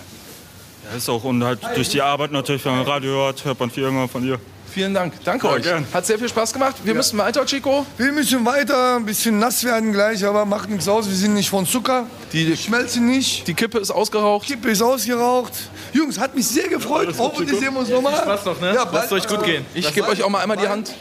[0.85, 3.71] Ja, ist auch und halt durch die Arbeit natürlich, wenn man Radio hört, hört man
[3.71, 4.41] viel irgendwann von dir.
[4.77, 5.15] Vielen Dank.
[5.25, 5.63] Danke Ja, euch.
[5.63, 5.87] gern.
[5.91, 6.77] Hat sehr viel Spaß gemacht.
[6.85, 7.87] Wir müssen weiter, Chico.
[7.97, 11.09] Wir müssen weiter, ein bisschen nass werden gleich, aber macht nichts aus.
[11.09, 12.05] Wir sind nicht von Zucker.
[12.35, 13.49] Die- schmelzen nicht.
[13.49, 14.47] Die Kippe ist ausgeraucht.
[14.47, 15.55] Kippe ist ausgeraucht.
[15.95, 17.09] Jungs, hat mich sehr gefreut.
[17.17, 18.17] Hoffentlich sehen wir uns nochmal.
[18.19, 18.75] Spaß noch, ne?
[18.75, 19.65] Ja, Lasst euch gut gehen.
[19.73, 20.93] Ich gebe euch auch mal einmal die Hand.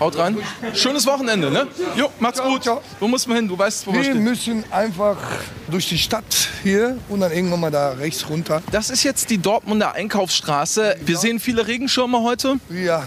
[0.00, 0.38] Haut rein.
[0.74, 1.66] Schönes Wochenende, ne?
[1.94, 2.62] Jo, macht's gut.
[2.98, 3.48] Wo muss man hin?
[3.48, 4.24] Du weißt, wo wir Wir stehen.
[4.24, 5.16] müssen einfach
[5.70, 6.24] durch die Stadt
[6.62, 8.62] hier und dann irgendwann mal da rechts runter.
[8.72, 10.96] Das ist jetzt die Dortmunder Einkaufsstraße.
[11.04, 12.56] Wir sehen viele Regenschirme heute.
[12.70, 13.02] Ja,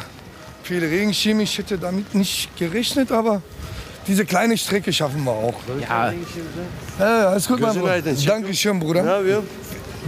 [0.62, 1.43] viele Regenschirme.
[1.43, 3.41] Ich hätte damit nicht gerechnet, aber
[4.08, 5.56] diese kleine Strecke schaffen wir auch.
[5.82, 6.13] Ja,
[6.99, 8.01] Ja, alles gut, mein Bruder.
[8.01, 9.01] Dankeschön, Bruder.
[9.01, 9.47] Ne yapıyorsun?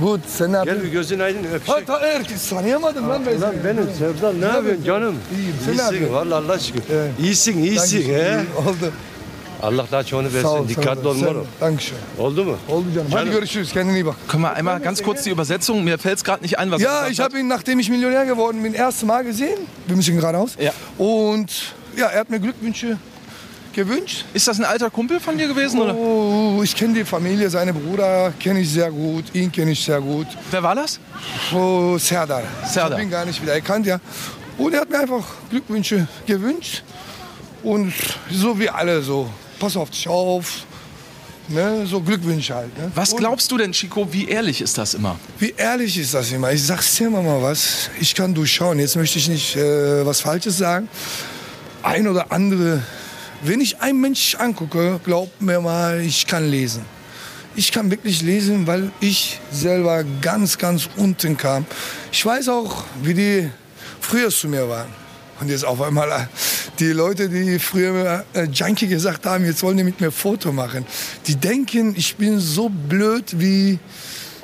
[0.01, 0.91] Gut, sen ne Gel bir yapıyorsun?
[0.91, 1.85] gözün aydın öpüşelim.
[1.87, 3.63] Hatta herkes tanıyamadım lan ben Lan seni.
[3.63, 5.15] benim Sevdan ne yapıyorsun canım?
[5.37, 6.15] İyiyim, sen ne İyisin yapıyorsun?
[6.15, 6.81] valla Allah aşkına.
[6.93, 7.11] Evet.
[7.19, 8.43] İyisin iyisin Dankeschön, he.
[8.43, 8.91] iyi, Oldu.
[9.63, 10.55] Allah daha çoğunu Sağ ol.
[10.55, 10.69] versin.
[10.69, 11.45] Dikkatli ol moruk.
[11.61, 11.97] Dankeschön.
[12.19, 12.55] Oldu mu?
[12.69, 13.07] Oldu canım.
[13.11, 13.71] Hadi görüşürüz.
[13.73, 14.15] Kendine iyi bak.
[14.27, 15.83] können wir einmal ganz kurz die Übersetzung?
[15.83, 17.25] Mir fällt es gerade nicht ein, was er Ja, gesagt ich hat.
[17.31, 19.59] habe ihn, nachdem ich Millionär geworden bin, erste Mal gesehen.
[19.87, 20.51] Wir müssen geradeaus.
[20.59, 20.71] Ja.
[20.97, 21.51] Und
[21.97, 22.97] ja, er hat mir Glückwünsche
[23.75, 24.25] gewünscht.
[24.33, 25.79] Ist das ein alter Kumpel von dir gewesen?
[25.79, 25.95] Oder?
[25.95, 30.01] Oh, ich kenne die Familie, seine Bruder kenne ich sehr gut, ihn kenne ich sehr
[30.01, 30.27] gut.
[30.49, 30.99] Wer war das?
[31.53, 32.43] Oh, Serdar.
[32.67, 32.97] Serdar.
[32.97, 33.99] Ich ihn gar nicht wieder erkannt, ja.
[34.57, 36.83] Und er hat mir einfach Glückwünsche gewünscht.
[37.61, 37.93] Und
[38.31, 40.65] so wie alle so, pass auf dich auf.
[41.47, 42.75] Ne, so Glückwünsche halt.
[42.75, 42.91] Ne?
[42.95, 45.19] Was glaubst du denn, Chico, wie ehrlich ist das immer?
[45.37, 46.51] Wie ehrlich ist das immer?
[46.51, 47.91] Ich sag's dir mal was.
[47.99, 48.79] Ich kann durchschauen.
[48.79, 50.89] Jetzt möchte ich nicht äh, was Falsches sagen.
[51.83, 52.81] Ein oder andere,
[53.47, 56.83] wenn ich einen Mensch angucke, glaubt mir mal, ich kann lesen.
[57.55, 61.65] Ich kann wirklich lesen, weil ich selber ganz, ganz unten kam.
[62.11, 63.49] Ich weiß auch, wie die
[64.01, 64.89] früher zu mir waren.
[65.39, 66.25] Und jetzt auf einmal äh,
[66.79, 70.85] die Leute, die früher äh, Junkie gesagt haben, jetzt wollen die mit mir Foto machen.
[71.27, 73.79] Die denken, ich bin so blöd wie,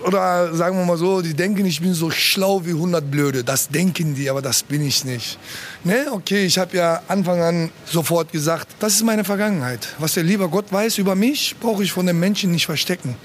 [0.06, 3.44] oder sagen wir mal so, die denken, ich bin so schlau wie 100 Blöde.
[3.44, 5.38] Das denken die, aber das bin ich nicht.
[5.84, 9.88] Ne, okay, ich habe ja Anfang an sofort gesagt, das ist meine Vergangenheit.
[10.00, 13.16] Was der lieber Gott weiß über mich, brauche ich von den Menschen nicht verstecken.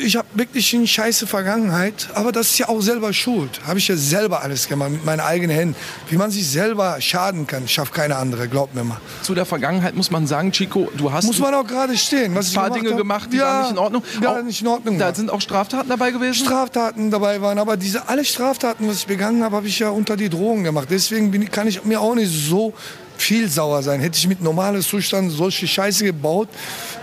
[0.00, 3.60] Ich habe wirklich eine scheiße Vergangenheit, aber das ist ja auch selber schuld.
[3.66, 5.76] Habe ich ja selber alles gemacht mit meinen eigenen Händen.
[6.08, 8.96] Wie man sich selber schaden kann, schafft keine andere, glaubt mir mal.
[9.22, 12.34] Zu der Vergangenheit muss man sagen, Chico, du hast Muss man auch gerade stehen.
[12.34, 12.96] Was ein paar Dinge hab.
[12.96, 14.02] gemacht, die ja, waren nicht in Ordnung.
[14.22, 14.98] Ja, Auch- nicht in Ordnung.
[14.98, 16.34] Da sind auch Straftaten dabei gewesen.
[16.42, 20.16] Straftaten dabei waren, aber diese alle Straftaten, was ich begangen habe, habe ich ja unter
[20.16, 20.88] die Drogen gemacht.
[20.90, 22.72] Deswegen bin, kann ich mir auch nicht so
[23.18, 24.00] viel sauer sein.
[24.00, 26.48] Hätte ich mit normalem Zustand solche Scheiße gebaut,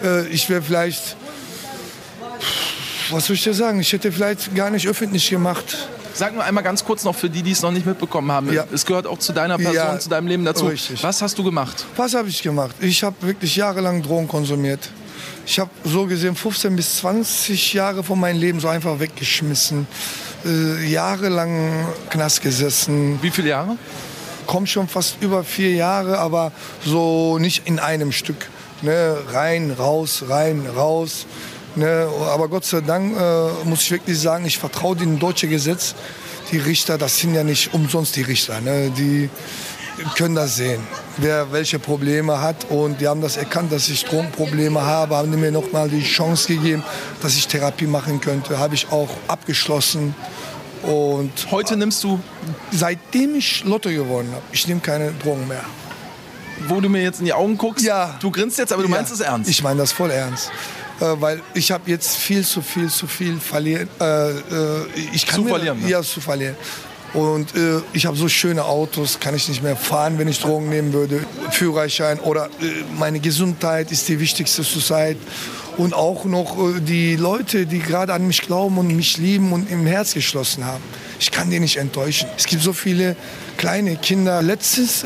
[0.04, 1.16] äh, ich wäre vielleicht,
[3.12, 5.90] was soll ich dir sagen, ich hätte vielleicht gar nicht öffentlich gemacht.
[6.14, 8.52] Sag nur einmal ganz kurz noch für die, die es noch nicht mitbekommen haben.
[8.52, 8.66] Ja.
[8.74, 10.66] Es gehört auch zu deiner Person, Ja, zu deinem Leben dazu.
[10.66, 11.02] richtig.
[11.04, 11.86] Was hast du gemacht?
[11.96, 12.76] Was habe ich gemacht?
[12.80, 14.90] Ich habe wirklich jahrelang Drogen konsumiert.
[15.46, 19.88] Ich habe so gesehen 15 bis 20 Jahre von meinem Leben so einfach weggeschmissen.
[20.46, 23.20] Äh, jahrelang Knast gesessen.
[23.22, 23.78] Wie viele Jahre?
[24.50, 26.52] kommt schon fast über vier Jahre, aber
[26.84, 28.50] so nicht in einem Stück.
[28.82, 29.16] Ne?
[29.32, 31.28] Rein, raus, rein, raus.
[31.76, 32.08] Ne?
[32.34, 35.96] Aber Gott sei Dank äh, muss ich wirklich sagen, ich vertraue dem deutschen Gesetz.
[36.52, 38.60] Die Richter, das sind ja nicht umsonst die Richter.
[38.62, 38.92] Ne?
[38.98, 39.30] Die
[40.18, 40.82] können das sehen,
[41.18, 42.66] wer welche Probleme hat.
[42.70, 46.48] Und die haben das erkannt, dass ich Drogenprobleme habe, haben mir noch mal die Chance
[46.48, 46.84] gegeben,
[47.22, 48.58] dass ich Therapie machen könnte.
[48.58, 50.16] Habe ich auch abgeschlossen.
[50.82, 52.20] Und Heute nimmst du,
[52.72, 55.64] seitdem ich Lotto gewonnen habe, ich nehme keine Drogen mehr.
[56.68, 58.18] wo du mir jetzt in die Augen guckst, Ja.
[58.20, 59.50] du grinst jetzt, aber du meinst Ja, es ernst.
[59.50, 60.52] Ich meine das voll ernst.
[61.00, 63.88] Äh, weil ich habe jetzt viel zu viel, zu viel verlieren.
[64.00, 64.36] Äh, äh,
[65.14, 65.90] ich kann Zu mir- verlieren, ne?
[65.90, 66.56] Ja, zu verlieren.
[67.14, 70.70] Und äh, ich habe so schöne Autos, kann ich nicht mehr fahren, wenn ich Drogen
[70.70, 71.26] nehmen würde.
[71.52, 75.18] Führerschein oder äh, meine Gesundheit ist die wichtigste zurzeit.
[75.78, 79.72] Und auch noch äh, die Leute, die gerade an mich glauben und mich lieben und
[79.72, 80.84] im Herz geschlossen haben.
[81.20, 82.28] Ich kann die nicht enttäuschen.
[82.38, 83.16] Es gibt so viele
[83.58, 84.42] kleine Kinder.
[84.42, 85.04] Letztens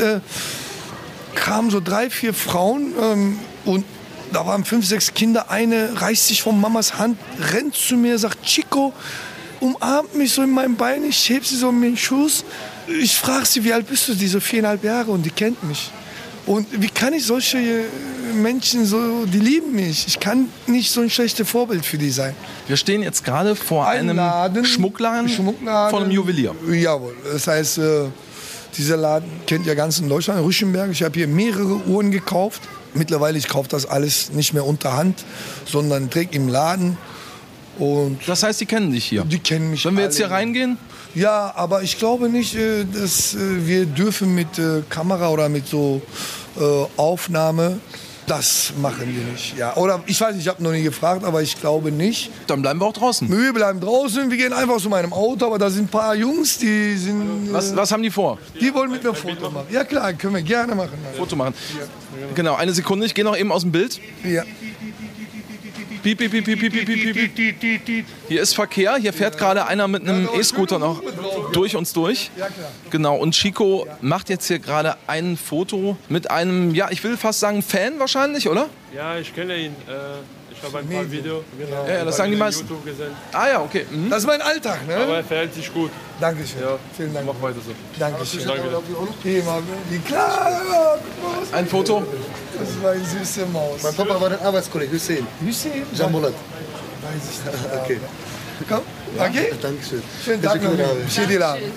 [1.35, 3.85] kamen so drei, vier Frauen ähm, und
[4.33, 5.49] da waren fünf, sechs Kinder.
[5.49, 7.17] Eine reißt sich von Mamas Hand,
[7.53, 8.93] rennt zu mir, sagt Chico,
[9.59, 12.43] umarmt mich so in meinem Bein, ich heb sie so in den Schuss.
[12.87, 14.13] Ich frage sie, wie alt bist du?
[14.13, 15.91] Die so viereinhalb Jahre und die kennt mich.
[16.45, 17.83] Und wie kann ich solche äh,
[18.33, 20.05] Menschen so, die lieben mich.
[20.07, 22.35] Ich kann nicht so ein schlechtes Vorbild für die sein.
[22.67, 25.91] Wir stehen jetzt gerade vor Ein einem Laden, Schmuckladen, Schmuckladen.
[25.91, 26.53] von einem Juwelier.
[26.69, 27.15] Jawohl.
[27.31, 28.05] Das heißt, äh,
[28.77, 30.91] dieser Laden kennt ja ganz in Deutschland, Rüschenberg.
[30.91, 32.61] Ich habe hier mehrere Uhren gekauft.
[32.93, 35.23] Mittlerweile, ich kaufe das alles nicht mehr unter Hand,
[35.65, 36.97] sondern direkt im Laden.
[37.79, 39.23] Und Das heißt, die kennen dich hier.
[39.25, 40.77] die kennen mich Wenn wir jetzt hier reingehen,
[41.15, 45.67] Ja, aber ich glaube nicht, äh, dass äh, wir dürfen mit äh, Kamera oder mit
[45.67, 46.01] so
[46.97, 47.79] Aufnahme,
[48.27, 49.57] das machen wir nicht.
[49.57, 49.75] Ja.
[49.75, 52.31] Oder ich weiß nicht, ich habe noch nie gefragt, aber ich glaube nicht.
[52.47, 53.29] dann bleiben wir auch draußen.
[53.29, 56.57] Wir bleiben draußen, wir gehen einfach zu meinem Auto, aber da sind ein paar Jungs,
[56.57, 58.37] die sind, Was, was haben die vor?
[58.59, 59.67] die wollen mit mir ein Foto machen.
[59.71, 60.97] Ja klar, können wir gerne machen.
[61.17, 61.53] Foto machen.
[62.35, 63.99] Genau, eine Sekunde, ich gehe noch eben aus dem Bild.
[64.23, 64.43] Ja.
[66.03, 68.05] Piep, piep, piep, piep, piep, piep, piep.
[68.27, 71.01] Hier ist Verkehr, hier fährt gerade einer mit einem E-Scooter noch
[71.53, 72.29] durch uns durch.
[72.89, 77.39] Genau, und Chico macht jetzt hier gerade ein Foto mit einem, ja, ich will fast
[77.39, 78.67] sagen Fan wahrscheinlich, oder?
[78.93, 79.71] Ja, ich kenne ihn.
[79.87, 82.61] Äh, ich habe ein paar Videos genau, Ja, ja, das sagen die meisten.
[82.61, 83.11] YouTube gesehen.
[83.33, 83.85] Ah ja, okay.
[83.89, 84.09] Mhm.
[84.09, 84.95] Das ist mein Alltag, ne?
[84.95, 85.91] Aber er verhält sich gut.
[86.19, 86.61] Dankeschön.
[86.95, 87.25] Vielen Dank.
[87.27, 87.71] Mach weiter so.
[87.99, 88.47] Dankeschön.
[88.47, 89.61] Danke mal,
[91.51, 92.03] Ein Foto.
[92.57, 93.83] das war eine süße Maus.
[93.83, 95.27] Mein Papa war ein Arbeitskollege, Hussein.
[95.41, 96.33] Hüseyin, Jambulat.
[96.33, 97.73] weiß ich nicht.
[97.83, 97.99] Okay.
[98.69, 98.81] Komm,
[99.17, 99.51] okay?
[99.61, 100.01] Dankeschön.
[100.23, 100.71] Schönen Tag noch.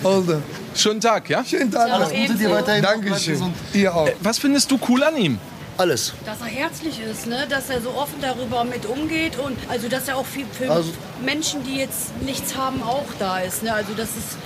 [0.05, 0.41] Oldu.
[0.75, 1.45] Schönen Tag, ja?
[1.45, 2.13] Schönen Tag noch.
[2.13, 2.83] Gute dir weiterhin.
[2.83, 3.53] Dankeschön.
[3.73, 4.09] Ihr auch.
[4.21, 5.39] Was findest du cool an ihm?
[5.79, 6.15] Alles.
[6.25, 7.47] Dass er herzlich ist, ne?
[7.49, 10.93] dass er so offen darüber mit umgeht und also dass er auch viel für Also-
[11.25, 13.63] Menschen, die jetzt nichts haben, auch da ist.
[13.63, 13.73] Ne?
[13.75, 14.37] Also das ist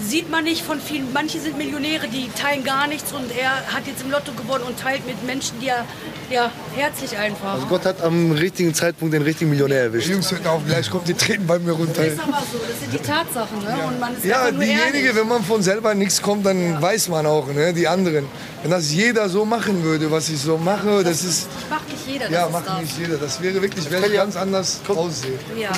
[0.00, 1.12] sieht man nicht von vielen.
[1.12, 4.78] Manche sind Millionäre, die teilen gar nichts und er hat jetzt im Lotto gewonnen und
[4.78, 5.86] teilt mit Menschen, die er
[6.30, 7.54] ja herzlich einfach.
[7.54, 10.08] Also Gott hat am richtigen Zeitpunkt den richtigen Millionär erwischt.
[10.08, 12.04] Jungs, hört auf, gleich kommt die Treten bei mir runter.
[12.04, 13.58] ist aber so, das sind die Tatsachen.
[13.64, 13.76] Ne?
[13.86, 15.14] Und man ist Ja, diejenige, ehrlich.
[15.16, 18.26] wenn man von selber nichts kommt, dann weiß man auch, ne, die anderen.
[18.62, 22.30] Wenn das jeder so machen würde, was ich so mache, das ist, Macht nicht jeder,
[22.30, 22.80] ja, das ist macht da.
[22.80, 23.16] nicht jeder.
[23.16, 25.38] Das wäre wirklich, wäre ganz anders aussehen.
[25.58, 25.70] Ja.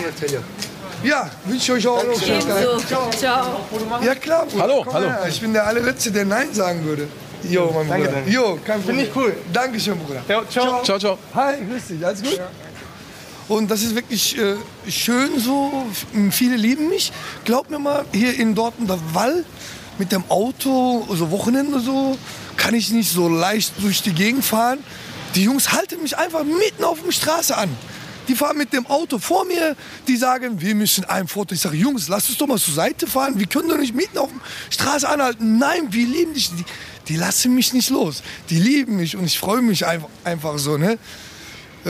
[1.05, 2.63] Ja, wünsche ich euch auch noch schönen Tag.
[2.63, 3.11] Ebenso.
[3.19, 3.61] Ciao.
[4.03, 4.63] Ja klar, Bruder.
[4.63, 5.07] Hallo, Komm hallo.
[5.09, 5.27] her.
[5.29, 7.07] Ich bin der allerletzte, der Nein sagen würde.
[7.51, 8.27] Jo, mein Bruder.
[8.27, 8.97] Jo, kein Problem.
[8.99, 9.37] Finde ich cool.
[9.53, 10.23] Dankeschön, Bruder.
[10.49, 10.83] ciao.
[10.83, 11.19] Ciao, ciao.
[11.35, 12.05] Hi, grüß dich.
[12.05, 12.41] Alles gut?
[13.49, 14.57] Und das ist wirklich äh,
[14.89, 15.87] schön so.
[16.31, 17.13] Viele lieben mich.
[17.45, 19.45] Glaub mir mal, hier in Dortmunder Wall
[19.99, 22.19] mit dem Auto, so Wochenende so,
[22.57, 24.79] kann ich nicht so leicht durch die Gegend fahren.
[25.35, 27.71] Die Jungs halten mich einfach mitten auf der Straße an.
[28.29, 29.77] Die fahren mit dem Auto vor mir,
[30.09, 31.55] die sagen, wir müssen ein Foto.
[31.55, 33.39] Ich sage, Jungs, lass uns doch mal zur Seite fahren.
[33.39, 35.59] Wir können doch nicht mitten auf der Straße anhalten.
[35.59, 36.51] Nein, wir lieben dich.
[36.51, 36.65] Die,
[37.09, 38.23] die lassen mich nicht los.
[38.51, 40.77] Die lieben mich und ich freue mich einfach, einfach so.
[40.77, 40.99] Ne?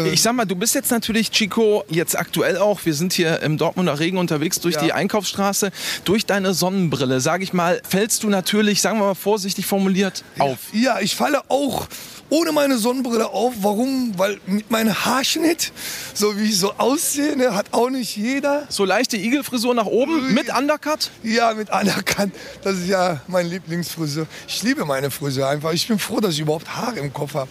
[0.04, 3.56] Ich sag mal, du bist jetzt natürlich, Chico, jetzt aktuell auch, wir sind hier im
[3.56, 4.82] Dortmunder Regen unterwegs durch Ja.
[4.82, 5.70] die Einkaufsstraße.
[6.04, 10.58] Durch deine Sonnenbrille, sag ich mal, fällst du natürlich, sagen wir mal vorsichtig formuliert, auf.
[10.72, 11.86] Ja, ich falle auch
[12.28, 13.54] ohne meine Sonnenbrille auf.
[13.62, 14.12] Warum?
[14.18, 15.72] Weil mit meinem Haarschnitt,
[16.12, 18.66] so wie ich so aussehe, ne, hat auch nicht jeder.
[18.68, 21.10] So leichte Igelfrisur nach oben mit Undercut.
[21.22, 22.34] Ja, mit anerkannt.
[22.62, 24.26] Das ist ja mein Lieblingsfriseur.
[24.48, 25.72] Ich liebe meine Friseur einfach.
[25.72, 27.48] Ich bin froh, dass ich überhaupt Haare im Kopf habe.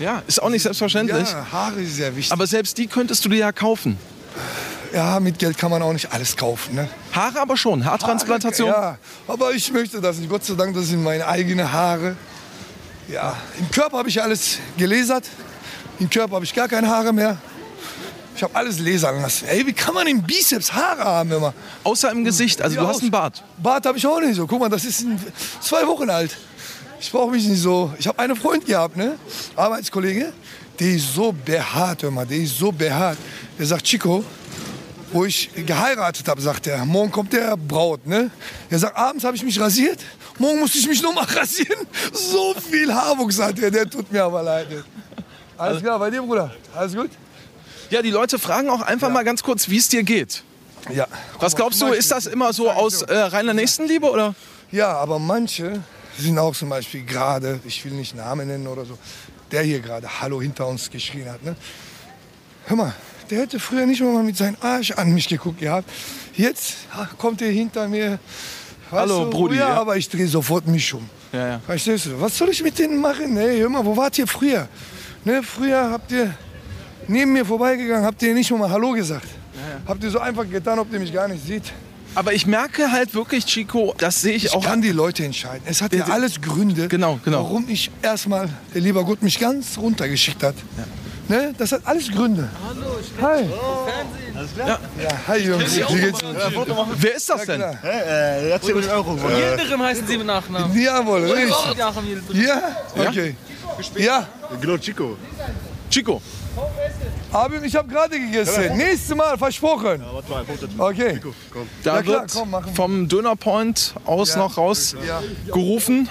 [0.00, 1.30] Ja, ist auch nicht selbstverständlich.
[1.30, 2.32] Ja, Haare ist sehr wichtig.
[2.32, 3.98] Aber selbst die könntest du dir ja kaufen.
[4.94, 6.74] ja, mit Geld kann man auch nicht alles kaufen.
[6.74, 6.88] Ne?
[7.12, 8.68] Haare aber schon, Haartransplantation.
[8.68, 10.28] Ja, aber ich möchte das nicht.
[10.30, 12.16] Gott sei Dank, das sind meine eigenen Haare.
[13.08, 15.24] Ja, im Körper habe ich alles gelasert.
[15.98, 17.36] Im Körper habe ich gar keine Haare mehr.
[18.36, 19.46] Ich habe alles lasern lassen.
[19.48, 21.52] Ey, wie kann man im Bizeps Haare haben immer?
[21.84, 23.44] Außer im Gesicht, also Ja, du hast einen Bart.
[23.58, 24.46] Bart habe ich auch nicht so.
[24.46, 25.04] Guck mal, das ist
[25.60, 26.38] zwei Wochen alt.
[27.00, 27.92] Ich brauche mich nicht so.
[27.98, 29.18] Ich habe einen Freund gehabt, ne?
[29.56, 30.34] Arbeitskollege.
[30.78, 32.26] Der ist so behaart, hör mal.
[32.26, 33.16] Der ist so behaart.
[33.58, 34.22] Der sagt, Chico,
[35.10, 38.30] wo ich geheiratet habe, sagt er, morgen kommt der Braut, ne?
[38.68, 39.98] Er sagt, abends habe ich mich rasiert.
[40.38, 41.86] Morgen musste ich mich noch mal rasieren.
[42.12, 43.70] So viel Haarwuchs hat er.
[43.70, 44.68] Der tut mir aber leid.
[45.56, 46.54] Alles klar, bei dir, Bruder?
[46.74, 47.10] Alles gut?
[47.88, 50.42] Ja, die Leute fragen auch einfach mal ganz kurz, wie es dir geht.
[50.94, 51.06] Ja.
[51.38, 54.34] Was glaubst du, ist das immer so aus äh, reiner Nächstenliebe oder?
[54.70, 55.82] Ja, aber manche
[56.20, 58.96] sind auch zum Beispiel gerade, ich will nicht Namen nennen oder so,
[59.50, 61.42] der hier gerade Hallo hinter uns geschrien hat.
[61.44, 61.56] Ne?
[62.66, 62.94] Hör mal,
[63.30, 65.88] der hätte früher nicht mal mit seinem Arsch an mich geguckt gehabt.
[66.34, 66.74] Jetzt
[67.18, 68.18] kommt er hinter mir.
[68.90, 69.80] Hallo, du, Brudi, Ja, ja.
[69.80, 71.08] aber ich drehe sofort mich um.
[71.32, 71.60] Ja, ja.
[71.60, 72.20] Verstehst du?
[72.20, 73.36] Was soll ich mit denen machen?
[73.36, 74.68] Hey, hör mal, wo wart ihr früher?
[75.24, 76.34] Ne, früher habt ihr
[77.06, 79.28] neben mir vorbeigegangen, habt ihr nicht mal Hallo gesagt.
[79.86, 81.72] Habt ihr so einfach getan, ob ihr mich gar nicht sieht.
[82.14, 85.62] Aber ich merke halt wirklich, Chico, das sehe ich, Ich auch kann die Leute entscheiden.
[85.66, 87.44] Es hat ja alles Gründe, Genau, genau.
[87.44, 90.56] warum ich erstmal, der lieber Gott mich ganz runtergeschickt hat.
[91.28, 91.54] Ne?
[91.56, 92.48] Das hat alles Gründe.
[92.68, 93.44] Hallo, Hi.
[94.58, 94.78] Ja.
[95.00, 95.76] ja, hi Jungs.
[95.76, 96.20] Wie geht's?
[96.96, 97.60] Wer ist das denn?
[97.60, 99.16] Äh, erzähl mir den Euro.
[99.16, 100.76] Yildirim heißen sie mit Nachnamen.
[100.82, 101.54] Jawohl, richtig.
[102.32, 102.62] Ja?
[102.96, 103.36] Okay.
[103.96, 104.26] Ja,
[104.60, 105.16] Genau, Chico.
[105.88, 106.20] Chico.
[107.32, 108.76] Aber ich habe gerade gegessen.
[108.76, 110.02] Nächstes Mal, versprochen.
[110.78, 111.20] Okay.
[111.84, 112.74] Da Ja, klar, wird komm, machen wir.
[112.74, 114.38] vom Dönerpoint aus Ja.
[114.38, 115.22] noch raus Ja.
[115.52, 116.08] gerufen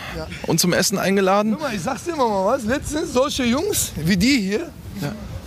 [0.47, 1.53] und zum Essen eingeladen.
[1.53, 2.63] Guck mal, ich sag's dir mal was.
[2.63, 4.69] Letztens solche Jungs wie die hier,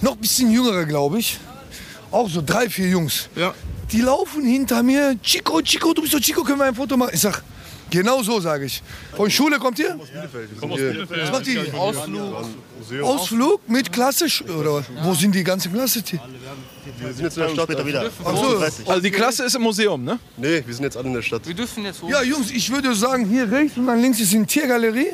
[0.01, 1.39] noch ein bisschen jüngere, glaube ich,
[2.11, 3.55] auch so drei, vier Jungs, Ja.
[3.91, 5.17] die laufen hinter mir.
[5.23, 7.11] Chico, Chico, du bist doch Chico, können wir ein Foto machen?
[7.15, 7.43] Ich sag,
[7.93, 8.83] genau so sage ich.
[9.15, 9.97] Von Schule kommt ihr?
[10.59, 11.75] Was macht ihr hier?
[11.75, 12.45] Ausflug.
[13.03, 14.27] Ausflug mit Klasse?
[14.59, 16.03] Oder wo sind die ganze Klasse?
[16.03, 16.19] Die?
[16.99, 17.65] Wir sind jetzt in der Stadt.
[17.65, 18.11] Später wieder.
[18.25, 18.91] Ach so.
[18.91, 20.19] Also die Klasse ist im Museum, ne?
[20.37, 21.47] Nee, wir sind jetzt alle in der Stadt.
[21.47, 22.11] Wir dürfen jetzt hoch.
[22.11, 25.13] Ja, Jungs, ich würde sagen, hier rechts und dann links ist eine Tiergalerie.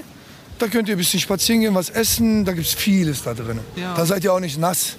[0.59, 2.45] Da könnt ihr ein bisschen spazieren gehen, was essen.
[2.45, 3.61] Da gibt es vieles da drin.
[3.77, 3.95] Ja.
[3.95, 4.97] Da seid ihr auch nicht nass.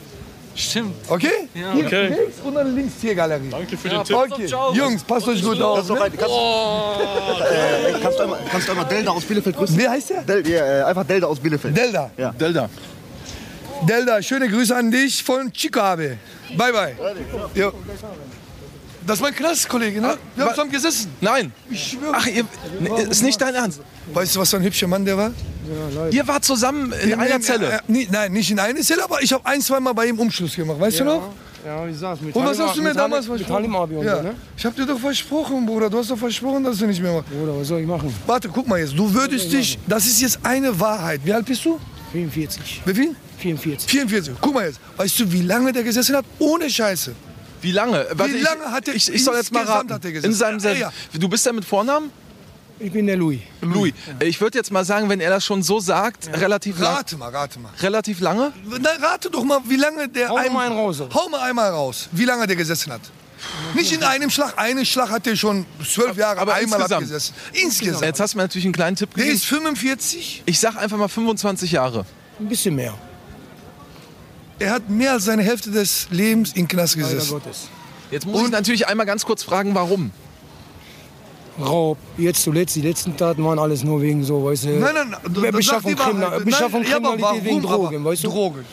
[0.60, 0.94] Stimmt.
[1.08, 1.28] Okay?
[1.54, 1.72] Ja.
[1.74, 2.08] Hier Okay.
[2.08, 3.50] rechts und dann links Tiergalerie.
[3.50, 4.16] Danke für den Tipp.
[4.16, 4.74] Okay, ciao.
[4.74, 5.78] Jungs, passt euch gut auf.
[5.78, 6.00] Kannst du, Ne?
[6.18, 6.22] kannst,
[7.42, 9.78] äh, kannst, du einmal, kannst du einmal Delda aus Bielefeld grüßen?
[9.78, 10.22] Wie heißt der?
[10.24, 11.76] Del, ja, äh, einfach Delda aus Bielefeld.
[11.78, 12.12] Delda.
[12.40, 12.70] Delda.
[13.88, 16.18] Delda, schöne Grüße an dich von Chikabe.
[16.58, 16.96] Bye, bye.
[17.56, 17.72] Jo.
[19.10, 20.18] Das ist mein Klassenkollege, ne?
[20.36, 21.10] Wir haben zusammen gesessen.
[21.20, 21.52] Nein.
[21.68, 22.14] Ich schwöre.
[22.16, 22.44] Ach, ihr,
[22.80, 23.82] ne, ist nicht dein Ernst.
[24.14, 25.32] Weißt du, was für ein hübscher Mann der war?
[26.12, 27.72] Ihr wart zusammen in einer nehmen- Zelle.
[27.72, 30.20] Äh, nie- nein, nicht in einer Zelle, aber ich habe ein, zwei Mal bei ihm
[30.20, 30.80] Umschluss gemacht.
[30.80, 31.32] Weißt du noch?
[31.66, 33.74] Ja, ich sag's mit Und was hast du mir damals Mit versprochen?
[33.74, 34.18] Und ja.
[34.18, 34.36] so, ne?
[34.56, 35.90] Ich habe dir doch versprochen, Bruder.
[35.90, 37.32] Du hast doch versprochen, dass du nicht mehr machst.
[37.32, 38.14] Bruder, was soll ich machen?
[38.28, 38.96] Warte, guck mal jetzt.
[38.96, 39.80] Du würdest dich.
[39.88, 41.22] Das ist jetzt eine Wahrheit.
[41.24, 41.80] Wie alt bist du?
[42.12, 42.84] 44.
[42.86, 43.16] Wie viel?
[43.40, 43.90] 44.
[43.90, 44.34] 44.
[44.40, 44.80] Guck mal jetzt.
[44.98, 46.26] Weißt du, wie lange der gesessen hat?
[46.38, 47.16] Ohne Scheiße.
[47.62, 48.06] Wie lange?
[48.14, 49.92] Warte, ich- lange hat er ich, ich soll jetzt mal raten.
[49.94, 50.32] hat er gesessen?
[50.32, 52.12] In seinem Sel Ja, Du bist ja mit Vornamen?
[52.82, 53.42] Ich bin der Louis.
[53.60, 53.94] Louis.
[54.22, 57.30] Ich würde jetzt mal sagen, wenn er das schon so sagt, relativ, lang, Rate mal,
[57.30, 57.72] rate mal.
[57.82, 58.54] relativ lange.
[58.80, 60.30] Na, rate doch mal, wie lange der.
[60.30, 61.02] Hau ein- mal einen raus.
[61.14, 63.02] Hau mal einmal raus, wie lange der gesessen hat.
[63.74, 64.54] Nicht in einem Schlag.
[64.58, 67.04] Einen Schlag hat er schon zwölf Jahre Aber einmal insgesamt?
[67.04, 67.36] abgesessen.
[67.54, 68.04] Insgesamt.
[68.06, 69.36] Jetzt hast du mir natürlich einen kleinen Tipp Der gegeben.
[69.36, 70.44] ist 45.
[70.46, 72.06] Ich sag einfach mal 25 Jahre.
[72.40, 72.94] Ein bisschen mehr.
[74.60, 77.42] Er hat mehr als seine Hälfte des Lebens in Knast gesessen.
[78.12, 80.12] Jetzt muss ich natürlich einmal ganz kurz fragen, warum.
[81.62, 81.98] Raub.
[82.18, 84.70] Jetzt zuletzt, die letzten Taten waren alles nur wegen so, weißt du.
[84.80, 85.34] Nein, nein, nein.
[85.34, 86.40] Be- Beschaffung, Kriminal.
[86.42, 88.06] Beschaffung Nein, ja, Kriminalität wegen Drogen, aber?
[88.06, 88.30] weißt du?
[88.30, 88.66] Drogen.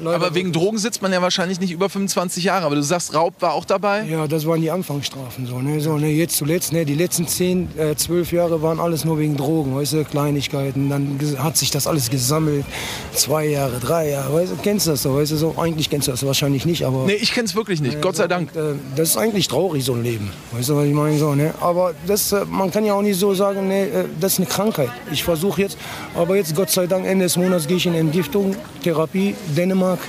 [0.00, 2.66] Leider Aber wegen Drogen sitzt man ja wahrscheinlich nicht über 25 Jahre.
[2.66, 4.02] Aber du sagst, Raub war auch dabei.
[4.04, 5.80] Ja, das waren die Anfangsstrafen so, ne?
[5.80, 9.36] So, ne, jetzt zuletzt, ne, die letzten 10, äh, 12 Jahre waren alles nur wegen
[9.36, 12.64] Drogen, weißt du, Kleinigkeiten, dann hat sich das alles gesammelt.
[13.12, 16.08] Zwei Jahre, drei Jahre, weißt du, kennst du das so, weißt du, so, eigentlich kennst
[16.08, 18.00] du das wahrscheinlich nicht, aber Nee, ich kenn's wirklich nicht.
[18.02, 18.54] Gott sei Dank.
[18.56, 21.54] äh, das ist eigentlich traurig, so ein Leben, weißt du, was ich meine, so, ne?
[21.60, 24.46] Aber das, äh, man kann ja auch nicht so sagen, ne, äh, das ist eine
[24.48, 24.90] Krankheit.
[25.10, 25.76] Ich versuche jetzt,
[26.14, 30.00] aber jetzt, Gott sei Dank, Ende des Monats gehe ich in Entgiftung, Therapie, Dänemark,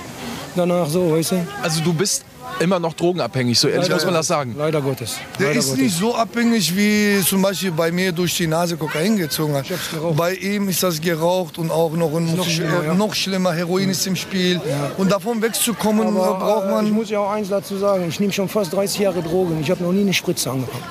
[0.56, 1.46] danach so, weißt du.
[1.62, 2.24] Also du bist
[2.58, 4.54] immer noch drogenabhängig, so ehrlich Leider muss man das sagen.
[4.58, 5.16] Leider Gottes.
[5.38, 5.82] Der Leider ist Gottes.
[5.84, 9.66] nicht so abhängig, wie zum Beispiel bei mir durch die Nase Kokain gezogen hat.
[10.16, 12.94] Bei ihm ist das geraucht und auch noch, ein, noch schlimmer, ja.
[12.94, 13.52] noch schlimmer.
[13.52, 14.60] Heroin ist im Spiel.
[14.98, 16.90] Und davon wegzukommen, Aber, braucht äh, Ich man.
[16.90, 18.06] muss ja auch eins dazu sagen.
[18.08, 19.60] Ich nehme schon fast 30 Jahre Drogen.
[19.60, 20.82] Ich habe noch nie eine Spritze angepackt.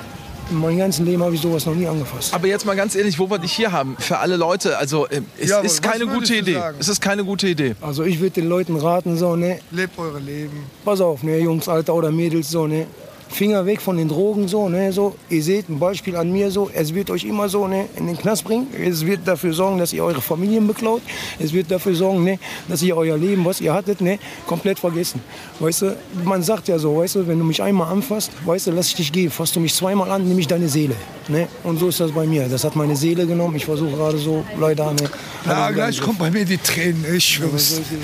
[0.50, 2.34] In meinem ganzen Leben habe ich sowas noch nie angefasst.
[2.34, 5.22] Aber jetzt mal ganz ehrlich, wo wir dich hier haben, für alle Leute, also äh,
[5.40, 6.54] es Ja, ist keine gute Idee.
[6.54, 6.76] sagen?
[6.78, 7.74] Es ist keine gute Idee.
[7.80, 10.64] Also ich würde den Leuten raten, so, ne, Lebt eure Leben.
[10.84, 12.86] pass auf, ne, Jungs, Alter oder Mädels, so, ne,
[13.28, 15.16] Finger weg von den Drogen, so, ne, so.
[15.28, 18.16] Ihr seht ein Beispiel an mir, so, es wird euch immer so, ne, in den
[18.16, 18.68] Knast bringen.
[18.78, 21.02] Es wird dafür sorgen, dass ihr eure Familien beklaut.
[21.38, 25.20] Es wird dafür sorgen, ne, dass ihr euer Leben, was ihr hattet, ne, komplett vergessen.
[25.58, 28.70] Weißt du, man sagt ja so, weißt du, wenn du mich einmal anfasst, weißt du,
[28.72, 29.30] lass ich dich gehen.
[29.30, 30.94] Fasst du mich zweimal an, nehme ich deine Seele,
[31.28, 31.48] ne.
[31.64, 32.46] Und so ist das bei mir.
[32.48, 33.56] Das hat meine Seele genommen.
[33.56, 35.10] Ich versuche gerade so, leider, ne.
[35.46, 37.04] Ja, gleich kommt bei mir die Tränen.
[37.14, 37.80] Ich schwör's.
[37.90, 38.02] meine,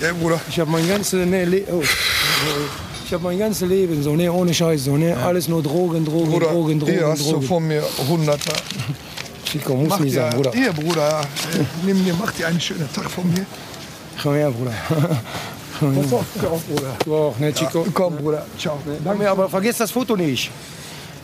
[0.00, 0.40] Ja, Bruder.
[0.48, 1.82] ich habe mein ganzes ne, Le oh.
[3.12, 6.30] Ich habe mein ganzes Leben so ne ohne Scheiß so ne alles nur Drogen Drogen
[6.30, 7.46] Bruder, Drogen Drogen hier hast du Drogen.
[7.46, 8.54] von mir Hunderter.
[9.44, 10.52] Chico muss Mach nicht dir, sein Bruder.
[10.54, 11.20] Hier, Bruder.
[11.20, 13.44] äh, Nimm dir, mach dir einen schönen Tag von mir.
[14.22, 14.72] Komm her Bruder.
[15.78, 16.96] Pass auf, du auch, Bruder.
[17.04, 17.86] Du auch, ne, Chico?
[17.92, 18.46] Komm, Bruder.
[18.58, 18.78] Ciao.
[19.04, 20.50] Danke, aber vergiss das Foto nicht.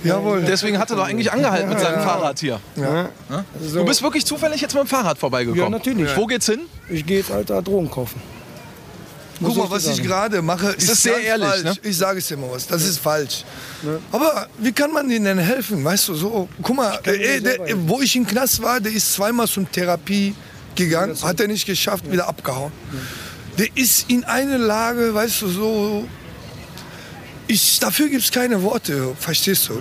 [0.04, 0.42] Jawohl.
[0.42, 2.60] Deswegen hat er doch eigentlich angehalten mit seinem Fahrrad hier.
[2.76, 3.08] Ja.
[3.30, 3.44] Ja?
[3.62, 3.78] So.
[3.78, 5.64] Du bist wirklich zufällig jetzt mit dem Fahrrad vorbeigekommen.
[5.64, 6.14] Ja, natürlich.
[6.14, 6.60] Wo geht's hin?
[6.90, 8.20] Ich gehe jetzt, Alter, Drogen kaufen.
[9.40, 11.64] Guck mal, was ich gerade mache, ist, ist sehr ehrlich, falsch.
[11.64, 11.76] ne?
[11.82, 13.44] Ich sage es dir mal was, das ist falsch.
[14.10, 15.84] Aber wie kann man denen denn helfen?
[15.84, 17.76] Weißt du, so, guck mal, ey, der, selber, ja.
[17.86, 20.34] wo ich im Knast war, der ist zweimal zum Therapie
[20.74, 22.72] gegangen, hat er nicht geschafft, wieder abgehauen.
[23.58, 26.08] Der ist in eine Lage, weißt du, so.
[27.46, 29.80] Ich, dafür gibt es keine Worte, verstehst du?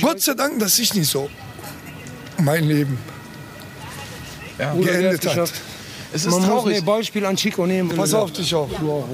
[0.00, 1.28] Gott sei Dank, dass ich nicht so
[2.38, 2.98] mein Leben
[4.60, 5.52] der geendet hat.
[6.12, 6.78] Es ist Man muss traurig.
[6.78, 7.88] ein Beispiel an Chico nehmen.
[7.96, 8.68] Pass auf dich auf.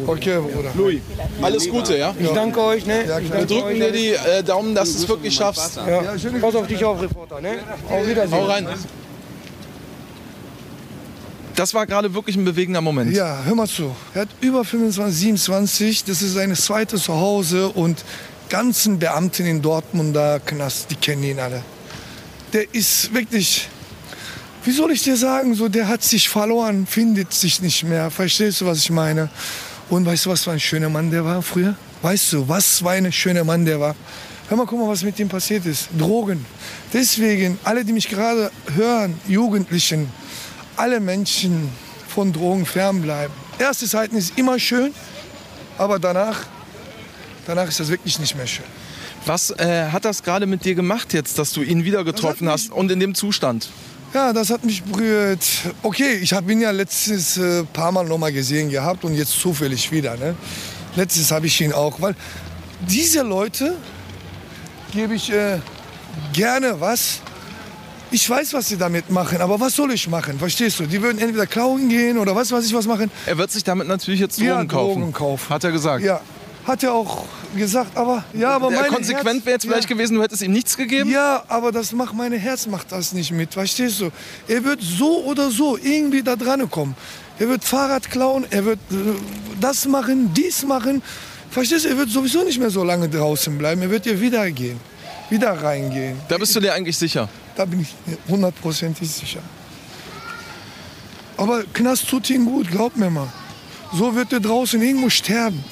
[0.07, 0.71] Okay, Bruder.
[0.75, 1.01] Louis,
[1.43, 2.15] alles Gute, ja?
[2.19, 3.03] Ich danke euch, ne?
[3.23, 5.77] Ich Wir drücken dir die äh, Daumen, dass du es wirklich schaffst.
[5.77, 6.15] Ja.
[6.41, 7.59] Pass auf dich auf, Reporter, ne?
[7.91, 8.33] Auf Wiedersehen.
[8.33, 8.67] Hau rein.
[11.55, 13.15] Das war gerade wirklich ein bewegender Moment.
[13.15, 13.95] Ja, hör mal zu.
[14.15, 18.05] Er hat über 25, 27, das ist sein zweites Zuhause und
[18.51, 21.63] ganzen Beamten in Dortmunder Knast, die kennen ihn alle.
[22.53, 23.69] Der ist wirklich,
[24.67, 28.11] wie soll ich dir sagen, so der hat sich verloren, findet sich nicht mehr.
[28.11, 29.31] Verstehst du, was ich meine?
[29.91, 31.77] Und weißt du, was für ein schöner Mann der war früher?
[32.03, 33.95] Weißt du, was für ein schöner Mann der war?
[34.49, 35.89] Hör mal, guck mal, was mit ihm passiert ist.
[35.97, 36.45] Drogen.
[36.93, 40.09] Deswegen, alle, die mich gerade hören, Jugendlichen,
[40.75, 41.71] alle Menschen
[42.09, 43.33] von Drogen fernbleiben.
[43.61, 44.93] Erste Zeiten ist immer schön,
[45.79, 46.41] aber danach,
[47.47, 48.67] danach ist das wirklich nicht mehr schön.
[49.27, 52.73] Was äh, hat das gerade mit dir gemacht jetzt, dass du ihn wieder getroffen hast
[52.73, 53.69] und in dem Zustand?
[54.15, 55.45] Ja, das hat mich berührt.
[55.83, 59.33] Okay, ich habe ihn ja letztes äh, paar Mal noch mal gesehen gehabt und jetzt
[59.39, 60.17] zufällig wieder.
[60.17, 60.35] Ne?
[60.95, 62.15] Letztes habe ich ihn auch, weil
[62.89, 63.77] diese Leute
[64.93, 65.59] gebe ich äh,
[66.33, 67.21] gerne was.
[68.13, 70.39] Ich weiß, was sie damit machen, aber was soll ich machen?
[70.39, 70.87] Verstehst du?
[70.87, 73.11] Die würden entweder klauen gehen oder was weiß ich was machen.
[73.27, 75.01] Er wird sich damit natürlich jetzt Drogen Ja, kaufen.
[75.01, 75.49] Drogen kaufen.
[75.51, 76.05] Hat er gesagt.
[76.05, 76.21] Ja,
[76.67, 77.25] hat er auch
[77.57, 79.97] gesagt, aber ja, aber Der mein konsequent wäre jetzt vielleicht ja.
[79.97, 81.11] gewesen, du hättest ihm nichts gegeben.
[81.11, 84.11] Ja, aber das macht mein Herz macht das nicht mit, verstehst du?
[84.49, 86.97] Er wird so oder so irgendwie da dran kommen.
[87.39, 88.95] Er wird Fahrrad klauen, er wird äh,
[89.61, 91.03] das machen, dies machen.
[91.51, 91.91] Verstehst du?
[91.91, 93.81] Er wird sowieso nicht mehr so lange draußen bleiben.
[93.83, 94.81] Er wird hier wieder gehen,
[95.31, 96.19] wieder reingehen.
[96.29, 97.29] Da bist du dir eigentlich sicher.
[97.55, 97.95] Da bin ich
[98.29, 99.41] hundertprozentig sicher.
[101.37, 103.29] Aber Knast tut ihm gut, glaub mir mal.
[103.93, 105.63] So wird er draußen irgendwo sterben.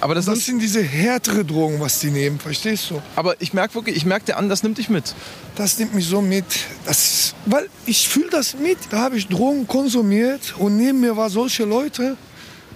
[0.00, 3.02] Aber das, Das sind diese härtere Drogen, was die nehmen, verstehst du?
[3.16, 5.14] aber ich merke wirklich, ich merke dir an, das nimmt dich mit.
[5.56, 6.44] Das nimmt mich so mit.
[6.86, 8.78] Das, weil ich fühle das mit.
[8.90, 12.16] Da habe ich Drogen konsumiert und neben mir waren solche Leute,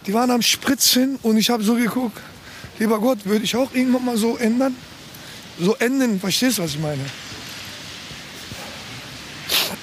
[0.07, 2.19] die waren am Spritzen und ich habe so geguckt,
[2.79, 4.77] lieber Gott, würde ich auch irgendwann mal so ändern?
[5.59, 7.05] So enden, verstehst du, was ich meine?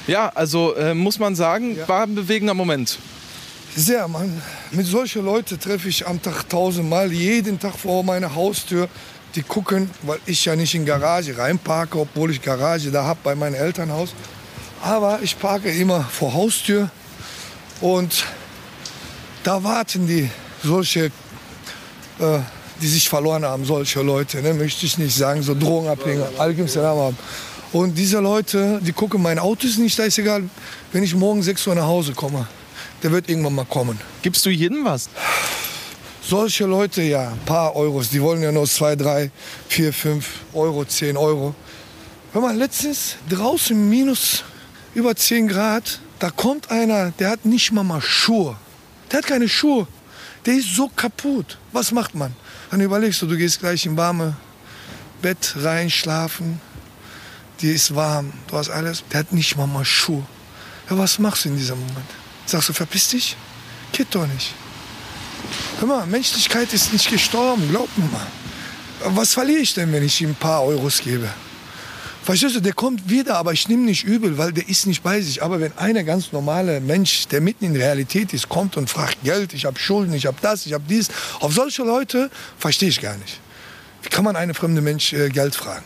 [0.05, 2.99] Ja, also äh, muss man sagen, war ein bewegender Moment.
[3.75, 4.41] Sehr, Mann.
[4.71, 8.89] Mit solchen Leuten treffe ich am Tag tausendmal, jeden Tag vor meiner Haustür.
[9.33, 13.33] Die gucken, weil ich ja nicht in Garage reinparke, obwohl ich Garage da habe bei
[13.33, 14.13] meinem Elternhaus.
[14.81, 16.89] Aber ich parke immer vor Haustür
[17.79, 18.25] und
[19.43, 20.29] da warten die
[20.61, 21.05] solche,
[22.19, 22.39] äh,
[22.81, 26.97] die sich verloren haben, solche Leute, ne, möchte ich nicht sagen, so Drogenabhänger, Alkim Salam
[26.97, 27.17] haben.
[27.71, 30.43] Und diese Leute, die gucken, mein Auto ist nicht, da ist egal,
[30.91, 32.45] wenn ich morgen 6 Uhr nach Hause komme,
[33.03, 33.99] der wird irgendwann mal kommen.
[34.21, 35.09] Gibst du jedem was?
[36.21, 39.31] Solche Leute, ja, ein paar Euros, die wollen ja nur 2, 3,
[39.69, 41.55] 4, 5 Euro, 10 Euro.
[42.33, 44.43] Hör mal, letztens draußen minus
[44.93, 48.55] über 10 Grad, da kommt einer, der hat nicht mal, mal Schuhe.
[49.11, 49.87] Der hat keine Schuhe.
[50.45, 51.57] Der ist so kaputt.
[51.71, 52.33] Was macht man?
[52.69, 54.35] Dann überlegst du, du gehst gleich im warme
[55.21, 56.61] Bett rein, schlafen.
[57.59, 59.03] Dir ist warm, du hast alles.
[59.11, 60.25] Der hat nicht mal, mal Schuhe.
[60.89, 62.20] Ja, was machst du in diesem Moment?
[62.51, 63.37] Sagst du, verpiss dich?
[63.93, 64.53] Geht doch nicht.
[65.79, 68.27] Hör mal, Menschlichkeit ist nicht gestorben, glaub mir mal.
[69.15, 71.29] Was verliere ich denn, wenn ich ihm ein paar Euros gebe?
[72.23, 75.21] Verstehst du, der kommt wieder, aber ich nehme nicht übel, weil der ist nicht bei
[75.21, 75.41] sich.
[75.41, 79.23] Aber wenn einer ganz normale Mensch, der mitten in der Realität ist, kommt und fragt
[79.23, 81.07] Geld, ich habe Schulden, ich habe das, ich habe dies,
[81.39, 82.29] auf solche Leute
[82.59, 83.39] verstehe ich gar nicht.
[84.03, 85.85] Wie kann man einen fremden Mensch äh, Geld fragen?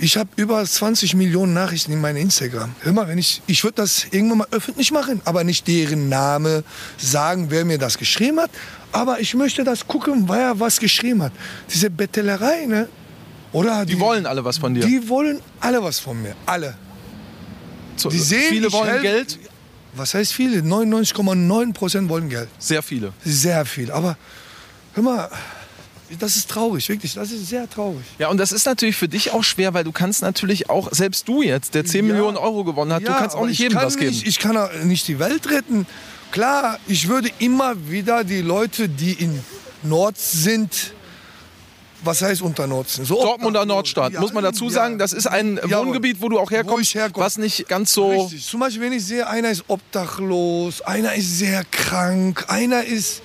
[0.00, 2.74] Ich habe über 20 Millionen Nachrichten in meinem Instagram.
[2.80, 6.64] Hör mal, wenn ich, ich würde das irgendwann mal öffentlich machen, aber nicht deren Name
[6.98, 8.50] sagen, wer mir das geschrieben hat.
[8.92, 11.32] Aber ich möchte das gucken, wer was geschrieben hat.
[11.72, 12.88] Diese Bettelerei, ne?
[13.52, 14.84] Oder Die wollen alle was von dir.
[14.84, 16.34] Die wollen alle was von mir.
[16.44, 16.76] Alle.
[17.96, 19.38] Zu- Die sehen, viele wollen helf- Geld,
[19.96, 20.58] Was heißt viele?
[20.62, 22.48] 99,9 Prozent wollen Geld.
[22.58, 23.12] sehr viele.
[23.24, 23.92] Sehr viel.
[23.92, 24.16] Aber
[24.94, 25.30] hör mal,
[26.18, 27.14] das ist traurig, wirklich.
[27.14, 28.04] Das ist sehr traurig.
[28.18, 31.28] Ja, und das ist natürlich für dich auch schwer, weil du kannst natürlich auch, selbst
[31.28, 32.12] du jetzt, der 10 Ja.
[32.12, 34.10] Millionen Euro gewonnen hat, du kannst auch nicht ich jedem kann was geben.
[34.10, 35.86] Nicht, ich kann auch nicht die Welt retten.
[36.30, 39.40] Klar, ich würde immer wieder die Leute, die in
[39.82, 40.94] Nord sind,
[42.02, 43.06] was heißt unter Nord sind?
[43.06, 44.98] So Dortmunder Nordstadt, muss man dazu sagen.
[44.98, 45.58] Das ist ein.
[45.62, 48.10] Wohngebiet, wo du auch herkommst, was nicht ganz so...
[48.10, 48.46] Richtig.
[48.46, 53.22] Zum Beispiel, wenn ich sehe, einer ist obdachlos, einer ist sehr krank, einer ist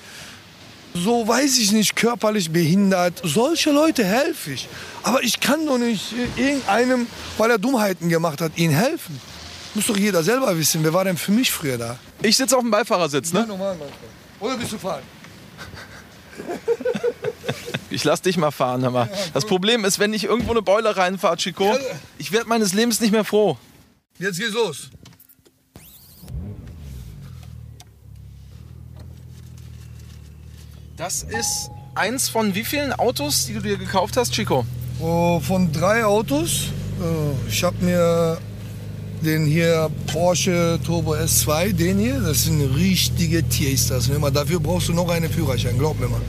[0.93, 3.21] so, weiß ich nicht, körperlich behindert.
[3.23, 4.67] Solche Leute helfe ich.
[5.03, 9.19] Aber ich kann doch nicht äh, irgendeinem, weil er Dummheiten gemacht hat, ihnen helfen.
[9.75, 11.97] Muss doch jeder selber wissen, wer war denn für mich früher da?
[12.21, 13.41] Ich sitze auf dem Beifahrersitz, ne?
[13.41, 13.87] Ja, normal, Mann.
[14.39, 15.03] Oder bist du fahren?
[17.91, 19.09] Ich lass dich mal fahren, hör mal.
[19.33, 21.75] Das Problem ist, wenn ich irgendwo eine Beule reinfahre, Chico,
[22.19, 23.57] ich werde meines Lebens nicht mehr froh.
[24.19, 24.89] Jetzt geht's los.
[30.99, 34.65] Das ist eins von wie vielen Autos, die du dir gekauft hast, Chico?
[34.99, 36.73] Oh, von drei Autos.
[36.99, 38.37] Äh, Ich habe mir
[39.21, 44.09] den hier Porsche Turbo S2, den hier, das sind richtige Tierstas.
[44.09, 46.19] Hör mal, Dafür brauchst du noch einen Führerschein, glaub mir mal.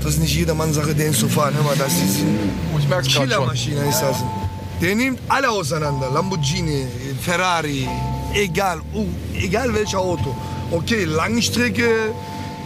[0.00, 1.54] Das ist nicht jedermanns Sache, den zu fahren.
[1.56, 2.18] Hör mal, das ist
[2.72, 3.24] Oh, ich merk's grad schon.
[3.24, 4.18] Killermaschine ist das.
[4.80, 6.08] Der nimmt alle auseinander.
[6.12, 6.86] Lamborghini,
[7.20, 7.88] Ferrari,
[8.32, 9.06] egal, uh,
[9.36, 10.36] egal welches Auto.
[10.70, 12.12] Okay, Langstrecke,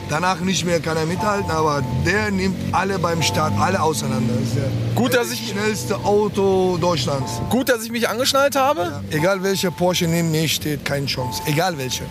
[0.08, 4.34] danach nicht mehr kann er mithalten, aber der nimmt alle beim Start, alle auseinander.
[4.34, 7.32] Das ist der, Gut, dass ich- schnellste Auto Deutschlands.
[7.50, 9.02] Gut, dass ich mich angeschnallt habe.
[9.10, 11.42] Egal welcher Porsche neben mir steht, keine Chance.
[11.46, 12.04] Egal welche.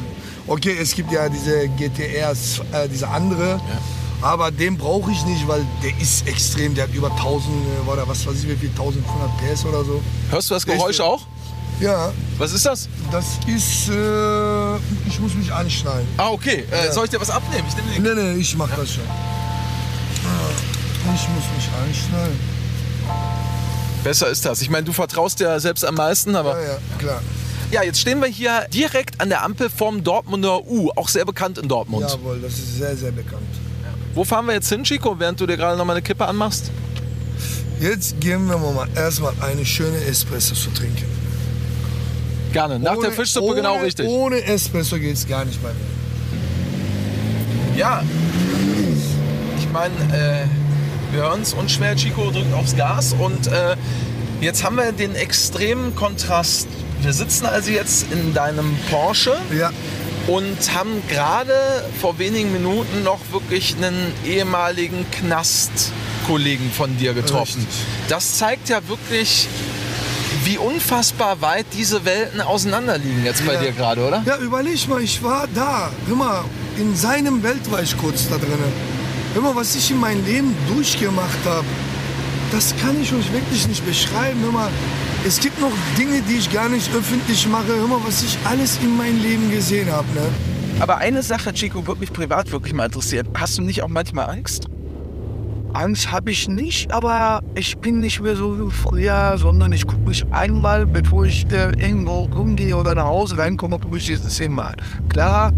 [0.47, 3.59] Okay, es gibt ja diese GTRs, äh, diese andere.
[4.21, 6.73] Aber den brauche ich nicht, weil der ist extrem.
[6.73, 10.01] Der hat über 1000, äh, oder was weiß ich, wie viel, 1500 PS oder so.
[10.31, 11.01] Hörst du das Geräusch Echt?
[11.01, 11.21] auch?
[11.79, 12.89] Ja, Was ist das?
[13.11, 13.89] das ist.
[13.89, 14.75] Äh,
[15.07, 16.07] ich muss mich anschnallen.
[16.17, 16.65] Ah, okay.
[16.71, 17.67] Äh, Soll ich dir was abnehmen?
[17.67, 18.17] Ich nehme den.
[18.17, 19.03] Nee, nee, ich mach das schon.
[19.07, 20.49] Ah,
[21.13, 22.39] Ich muss mich anschnallen.
[24.03, 24.61] Besser ist das.
[24.61, 26.59] Ich meine, du vertraust dir selbst am meisten, aber.
[26.61, 27.21] Ja, ja, klar.
[27.71, 31.57] Ja, jetzt stehen wir hier direkt an der Ampel vom Dortmunder U, auch sehr bekannt
[31.57, 32.09] in Dortmund.
[32.09, 33.41] Jawohl, das ist sehr, sehr bekannt.
[34.15, 36.71] Wo fahren wir jetzt hin, Chico, während du dir gerade noch mal eine Kippe anmachst?
[37.79, 41.05] Jetzt gehen wir mal erstmal eine schöne Espresso zu trinken.
[42.53, 42.79] Gerne.
[42.79, 44.07] Nach der Ohne- Fischsuppe genau ohne- richtig.
[44.07, 45.75] Ohne Espresso geht's gar nicht bei mir.
[47.79, 48.03] Ja.
[49.59, 50.45] Ich meine, äh,
[51.13, 53.75] wir hören es unschwer, Chico drückt aufs Gas und äh,
[54.41, 56.67] jetzt haben wir den extremen Kontrast.
[57.01, 59.71] Wir sitzen also jetzt in deinem Porsche Ja.
[60.27, 61.53] und haben gerade
[62.01, 67.59] vor wenigen Minuten noch wirklich einen ehemaligen Knastkollegen von dir getroffen.
[67.61, 67.85] Richtig.
[68.09, 69.47] Das zeigt ja wirklich,
[70.47, 73.59] wie unfassbar weit diese Welten auseinanderliegen jetzt bei Ja.
[73.61, 74.23] dir gerade, oder?
[74.25, 75.91] Ja, überleg mal, ich war da.
[76.07, 76.45] Hör mal,
[76.77, 78.47] in seinem Welt war ich kurz da drin.
[79.33, 81.65] Hör mal, was ich in meinem Leben durchgemacht habe,
[82.53, 84.39] das kann ich euch wirklich nicht beschreiben.
[84.41, 84.69] Hör mal,
[85.25, 87.67] es gibt noch Dinge, die ich gar nicht öffentlich mache.
[87.67, 90.07] Hör mal, was ich alles in meinem Leben gesehen habe.
[90.15, 90.21] Ne?
[90.79, 93.27] Aber eine Sache, Chico, würde mich privat wirklich mal interessieren.
[93.37, 94.67] Hast du nicht auch manchmal Angst?
[95.77, 100.09] Angst habe ich nicht, aber ich bin nicht mehr so wie früher, sondern ich gucke
[100.09, 104.73] mich einmal, bevor ich äh, irgendwo rumgehe oder nach Hause reinkomme, gucke ich das zehnmal.
[105.07, 105.53] Klar,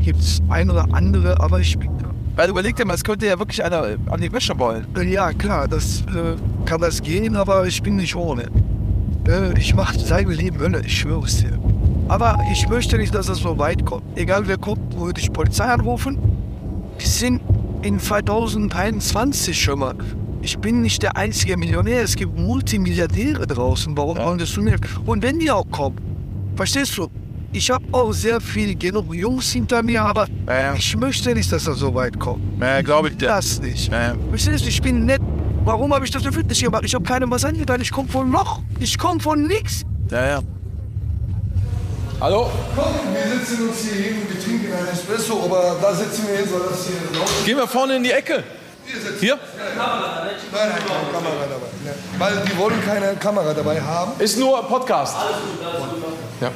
[0.00, 1.90] gibt es ein oder andere, aber ich bin
[2.34, 4.86] Weil überleg dir mal, es könnte ja wirklich einer an die Wäsche wollen.
[5.06, 8.44] Ja, klar, das äh, kann das gehen, aber ich bin nicht ohne.
[9.28, 11.58] Äh, ich mache sein Leben Hölle, ich schwöre es dir.
[12.08, 14.04] Aber ich möchte nicht, dass es so weit kommt.
[14.16, 16.16] Egal wer kommt, würde ich Polizei anrufen.
[16.96, 17.42] Wir sind
[17.82, 19.94] in 2021 schon mal.
[20.42, 22.02] Ich bin nicht der einzige Millionär.
[22.02, 23.96] Es gibt Multimilliardäre draußen.
[23.96, 24.76] Warum wollen das zu mir?
[25.04, 25.96] Und wenn die auch kommen,
[26.56, 27.08] verstehst du?
[27.52, 30.26] Ich habe auch sehr viel genug Jungs hinter mir, aber
[30.76, 32.42] ich möchte nicht, dass das so weit kommt.
[32.60, 33.28] Ja, glaube ich dir.
[33.28, 33.90] Das nicht.
[33.90, 34.14] Ja.
[34.28, 35.22] Verstehst du, ich bin nett.
[35.64, 36.84] Warum habe ich das öffentlich gemacht?
[36.84, 37.80] Ich habe keinem was angetan.
[37.80, 38.60] Ich komme von Loch.
[38.80, 39.82] Ich komme von nix.
[40.10, 40.40] Ja, ja.
[42.20, 42.50] Hallo?
[42.74, 46.48] Komm, wir sitzen uns hier hin, wir trinken einen Espresso, aber da sitzen wir hin,
[46.48, 47.44] soll das hier laufen.
[47.44, 48.42] Gehen wir vorne in die Ecke.
[49.20, 49.38] Hier?
[49.56, 50.72] Nein, nein, keine
[51.12, 51.66] Kamera dabei.
[51.84, 51.94] Ne.
[52.18, 54.12] Weil die wollen keine Kamera dabei haben.
[54.18, 55.14] Ist nur Podcast.
[56.40, 56.50] Ja.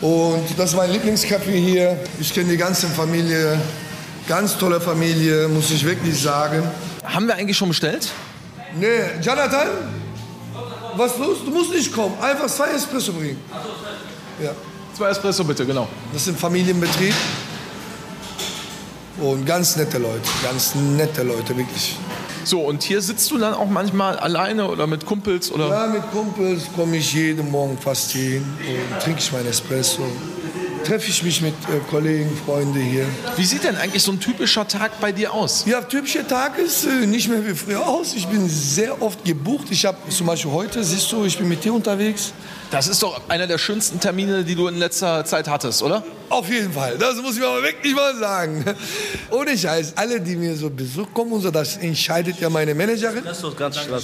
[0.00, 1.98] Und das ist mein Lieblingscafé hier.
[2.20, 3.58] Ich kenne die ganze Familie.
[4.28, 6.62] Ganz tolle Familie, muss ich wirklich sagen.
[7.02, 8.10] Haben wir eigentlich schon bestellt?
[8.78, 9.68] Nee, Jonathan,
[10.94, 11.38] was los?
[11.44, 12.14] Du musst nicht kommen.
[12.20, 13.42] Einfach zwei Espresso bringen.
[14.42, 14.52] Ja,
[14.98, 15.86] Zwei Espresso bitte, genau.
[16.12, 17.14] das ist ein Familienbetrieb.
[19.20, 21.96] Und ganz nette Leute, ganz nette Leute, wirklich.
[22.44, 25.68] So, und hier sitzt du dann auch manchmal alleine oder mit Kumpels oder?
[25.68, 30.02] Ja, mit Kumpels komme ich jeden Morgen fast hin und trinke ich meinen Espresso.
[30.84, 33.04] Treffe ich mich mit äh, Kollegen, Freunden hier.
[33.36, 35.64] Wie sieht denn eigentlich so ein typischer Tag bei dir aus?
[35.66, 38.14] Ja, typischer Tag ist äh, nicht mehr wie früher aus.
[38.14, 39.66] Ich bin sehr oft gebucht.
[39.70, 42.32] Ich habe zum Beispiel heute, siehst du, ich bin mit dir unterwegs.
[42.70, 46.04] Das ist doch einer der schönsten Termine, die du in letzter Zeit hattest, oder?
[46.28, 48.62] Auf jeden Fall, das muss ich aber wirklich mal sagen.
[49.30, 53.24] Ohne Scheiß, alle, die mir so Besuch kommen und so, das entscheidet ja meine Managerin.
[53.24, 53.94] Das ist doch ganz schön.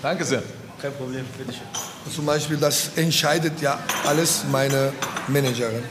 [0.00, 0.42] Danke sehr.
[0.80, 1.62] Kein Problem, bitteschön.
[2.14, 4.92] Zum Beispiel, das entscheidet ja alles meine
[5.28, 5.84] Managerin.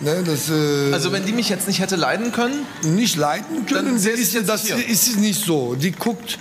[0.00, 3.86] Ne, das, äh, Also wenn die mich jetzt nicht hätte leiden können, nicht leiden können,
[3.86, 4.76] Dann ist, ich jetzt das hier.
[4.76, 5.76] ist es nicht so.
[5.76, 6.36] Die guckt,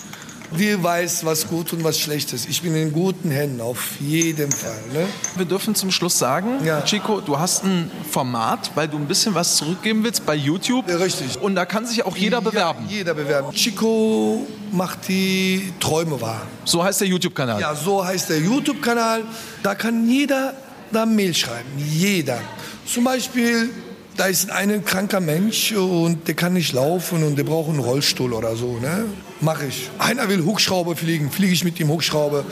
[0.57, 2.47] die weiß, was gut und was schlecht ist.
[2.49, 4.79] Ich bin in guten Händen, auf jeden Fall.
[4.93, 5.05] Ne?
[5.35, 6.81] wir dürfen zum Schluss sagen, Ja.
[6.81, 10.89] Chico, du hast ein Format, weil du ein bisschen was zurückgeben willst bei YouTube.
[10.89, 11.41] Ja, richtig.
[11.41, 12.85] Und da kann sich auch jeder bewerben.
[12.87, 13.51] Ja, jeder bewerben.
[13.53, 16.41] Chico macht die Träume wahr.
[16.65, 17.59] So heißt der YouTube-Kanal.
[17.61, 19.23] Ja, so heißt der YouTube-Kanal.
[19.61, 20.53] Da kann jeder
[20.91, 21.69] da Mail schreiben.
[21.77, 22.39] Jeder.
[22.85, 23.69] Zum Beispiel,
[24.17, 28.33] da ist ein kranker Mensch und der kann nicht laufen und der braucht einen Rollstuhl
[28.33, 28.77] oder so.
[28.79, 29.05] Ne?
[29.43, 29.89] Mache ich.
[29.99, 32.45] Einer will Hubschrauber fliegen, fliege ich mit dem Hubschrauber.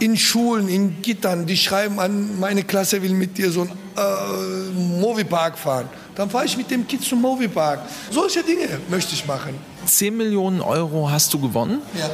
[0.00, 5.00] In Schulen, in Gittern, die schreiben an, meine Klasse will mit dir so einen äh,
[5.00, 5.88] Moviepark fahren.
[6.16, 7.82] Dann fahre ich mit dem Kind zum Moviepark.
[8.10, 9.54] Solche Dinge möchte ich machen.
[9.86, 11.80] 10 Millionen Euro hast du gewonnen.
[11.96, 12.10] Ja.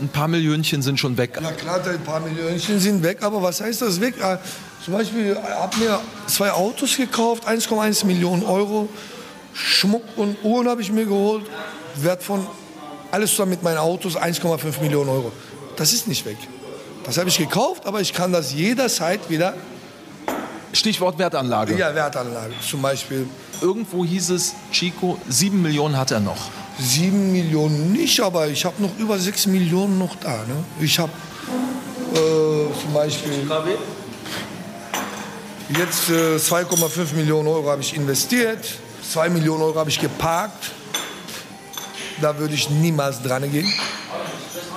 [0.00, 1.36] Ein paar Millionchen sind schon weg.
[1.42, 4.14] Ja klar, ein paar Millionchen sind weg, aber was heißt das weg?
[4.22, 4.36] Äh,
[4.84, 8.88] Zum Beispiel habe mir zwei Autos gekauft, 1,1 Millionen Euro.
[9.52, 11.44] Schmuck und Uhren habe ich mir geholt.
[11.96, 12.46] Wert von
[13.12, 15.30] alles zusammen mit meinen Autos 1,5 Millionen Euro.
[15.76, 16.38] Das ist nicht weg.
[17.04, 19.54] Das habe ich gekauft, aber ich kann das jederzeit wieder.
[20.72, 21.76] Stichwort Wertanlage.
[21.76, 23.28] Ja, Wertanlage zum Beispiel.
[23.60, 26.50] Irgendwo hieß es, Chico, 7 Millionen hat er noch.
[26.78, 30.30] 7 Millionen nicht, aber ich habe noch über 6 Millionen noch da.
[30.30, 30.64] Ne?
[30.80, 31.12] Ich habe
[32.14, 32.16] äh,
[32.80, 33.46] zum Beispiel
[35.78, 38.64] jetzt äh, 2,5 Millionen Euro habe ich investiert,
[39.12, 40.72] 2 Millionen Euro habe ich geparkt.
[42.22, 43.70] Da würde ich niemals dran gehen.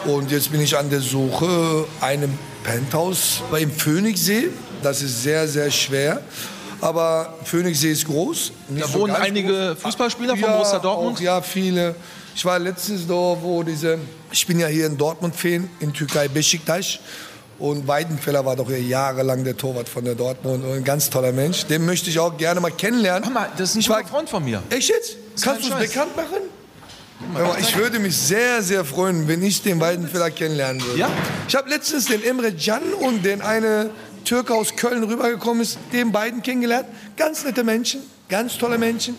[0.06, 4.50] Und jetzt bin ich an der Suche einem Penthouse im Phoenixsee.
[4.82, 6.22] Das ist sehr, sehr schwer.
[6.82, 8.52] Aber Phoenixsee ist groß.
[8.70, 11.18] Da so wohnen einige Fußballspieler von ja, Borussia Dortmund.
[11.18, 11.96] Auch, ja, viele.
[12.36, 14.00] Ich war letztens da, wo diese.
[14.32, 17.00] Ich bin ja hier in Dortmund-Fan, in Türkei, Beşiktaş.
[17.60, 21.32] Und Weidenfeller war doch ja jahrelang der Torwart von der Dortmund und ein ganz toller
[21.32, 21.66] Mensch.
[21.68, 23.24] Den möchte ich auch gerne mal kennenlernen.
[23.24, 24.62] Hör mal, das ist ein Ich war- Freund von mir.
[24.70, 25.16] Echt jetzt?
[25.41, 26.55] Kannst du es bekannt machen?
[27.59, 30.99] Ich würde mich sehr, sehr freuen, wenn ich den Weidenfeller kennenlernen würde.
[30.99, 31.09] Ja?
[31.47, 33.89] Ich habe letztens den Emre Can und den eine
[34.26, 36.88] Türke aus Köln rübergekommen ist, den beiden kennengelernt.
[37.16, 39.16] Ganz nette Menschen, ganz tolle Menschen.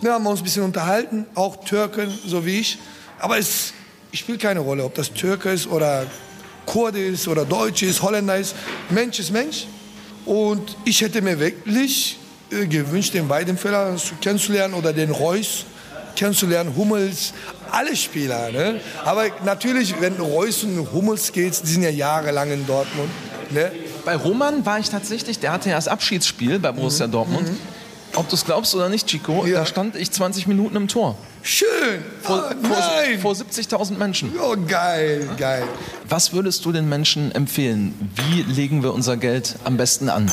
[0.00, 2.78] Wir haben uns ein bisschen unterhalten, auch Türken, so wie ich.
[3.18, 3.72] Aber es
[4.12, 6.06] spielt keine Rolle, ob das Türke ist oder
[6.64, 8.54] Kurde ist oder Deutsch ist, Holländer ist.
[8.90, 9.66] Mensch ist Mensch.
[10.24, 12.18] Und ich hätte mir wirklich
[12.50, 15.64] äh, gewünscht, den Weidenfeller kennenzulernen oder den Reus
[16.16, 17.32] kennenzulernen, Hummels,
[17.70, 18.50] alle Spieler.
[18.50, 18.80] Ne?
[19.04, 23.10] Aber natürlich, wenn Reus und Hummels geht, die sind ja jahrelang in Dortmund.
[23.50, 23.70] Ne?
[24.04, 27.48] Bei Roman war ich tatsächlich, der hatte ja das Abschiedsspiel bei Borussia Dortmund.
[28.14, 29.48] Ob du es glaubst oder nicht, Chico, Mhm.
[29.50, 29.58] Ja.
[29.60, 31.16] da stand ich 20 Minuten im Tor.
[31.42, 31.68] Schön.
[32.22, 33.20] Vor, vor, nein.
[33.20, 34.32] vor 70.000 Menschen.
[34.42, 35.64] Oh, geil, geil.
[36.08, 38.10] Was würdest du den Menschen empfehlen?
[38.16, 40.30] Wie legen wir unser Geld am besten an?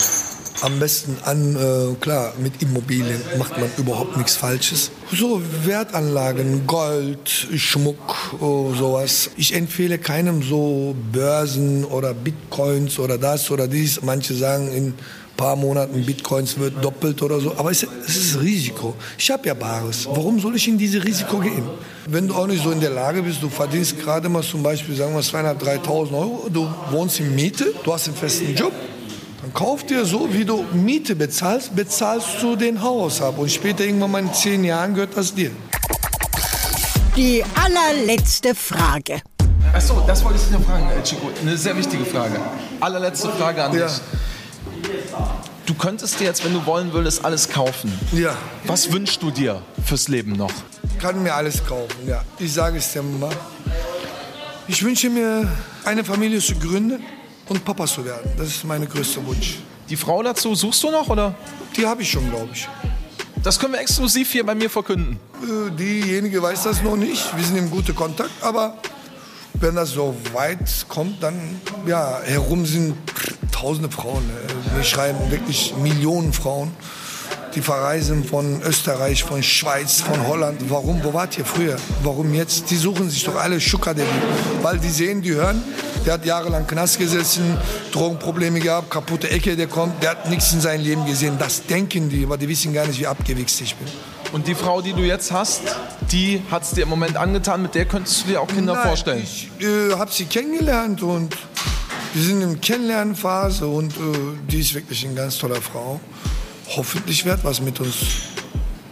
[0.64, 4.92] Am besten an, äh, klar, mit Immobilien macht man überhaupt nichts Falsches.
[5.12, 9.32] So Wertanlagen, Gold, Schmuck, oh, sowas.
[9.36, 14.04] Ich empfehle keinem so Börsen oder Bitcoins oder das oder dies.
[14.04, 14.94] Manche sagen, in ein
[15.36, 17.58] paar Monaten Bitcoins wird doppelt oder so.
[17.58, 18.96] Aber es, es ist Risiko.
[19.18, 20.06] Ich habe ja Bares.
[20.06, 21.68] Warum soll ich in diese Risiko gehen?
[22.08, 24.96] Wenn du auch nicht so in der Lage bist, du verdienst gerade mal zum Beispiel,
[24.96, 28.72] sagen wir 2.500, 3.000 Euro, du wohnst in Miete, du hast einen festen Job,
[29.44, 33.38] dann kauf dir so, wie du Miete bezahlst, bezahlst du den Haus ab.
[33.38, 35.52] Und später irgendwann mal in zehn Jahren gehört das dir.
[37.16, 39.22] Die allerletzte Frage.
[39.74, 41.30] Achso, das wollte ich noch fragen, äh, Chico.
[41.42, 42.36] Eine sehr wichtige Frage.
[42.80, 43.88] Allerletzte Frage an Ja.
[43.88, 43.96] dich.
[45.66, 47.92] Du könntest dir jetzt, wenn du wollen würdest, alles kaufen.
[48.12, 48.36] Ja,
[48.66, 50.52] Was wünschst du dir fürs Leben noch?
[51.00, 52.08] kann mir alles kaufen.
[52.08, 53.30] Ja, ich sage es dir mal.
[54.70, 55.50] Ich wünsche mir,
[55.84, 57.04] eine Familie zu gründen
[57.54, 58.32] und Papa zu werden.
[58.38, 59.60] Das ist mein größter Wunsch.
[59.90, 61.36] Die Frau dazu suchst du noch oder?
[61.78, 62.68] Die habe ich schon, glaube ich.
[63.44, 65.20] Das können wir exklusiv hier bei mir verkünden.
[65.44, 67.36] Äh, Diejenige weiß das noch nicht.
[67.38, 68.78] Wir sind im guten Kontakt, aber
[69.56, 72.96] wenn das so weit kommt, dann ja, herum sind
[73.52, 74.24] tausende Frauen.
[74.30, 76.72] äh, Wir schreiben wirklich Millionen Frauen,
[77.56, 80.60] die verreisen von Österreich, von Schweiz, von Holland.
[80.70, 81.04] Warum?
[81.04, 81.78] Wo wart ihr früher?
[82.02, 82.70] Warum jetzt?
[82.72, 84.08] Die suchen sich doch alle Schukadevi,
[84.62, 85.62] weil die sehen, die hören.
[86.06, 87.58] Der hat jahrelang Knast gesessen,
[87.92, 91.38] Drogenprobleme gehabt, kaputte Ecke, der kommt, der hat nichts in seinem Leben gesehen.
[91.40, 93.88] Das denken die, aber die wissen gar nicht, wie abgewichst ich bin.
[94.34, 95.62] Und die Frau, die du jetzt hast,
[96.12, 98.88] die hat es dir im Moment angetan, mit der könntest du dir auch Kinder Nein,
[98.88, 99.24] vorstellen.
[99.24, 101.38] Ich äh, habe sie kennengelernt und
[102.14, 103.98] wir sind in Kennenlernphase und äh,
[104.50, 106.00] die ist wirklich eine ganz tolle Frau.
[106.70, 107.96] Hoffentlich wird was mit uns.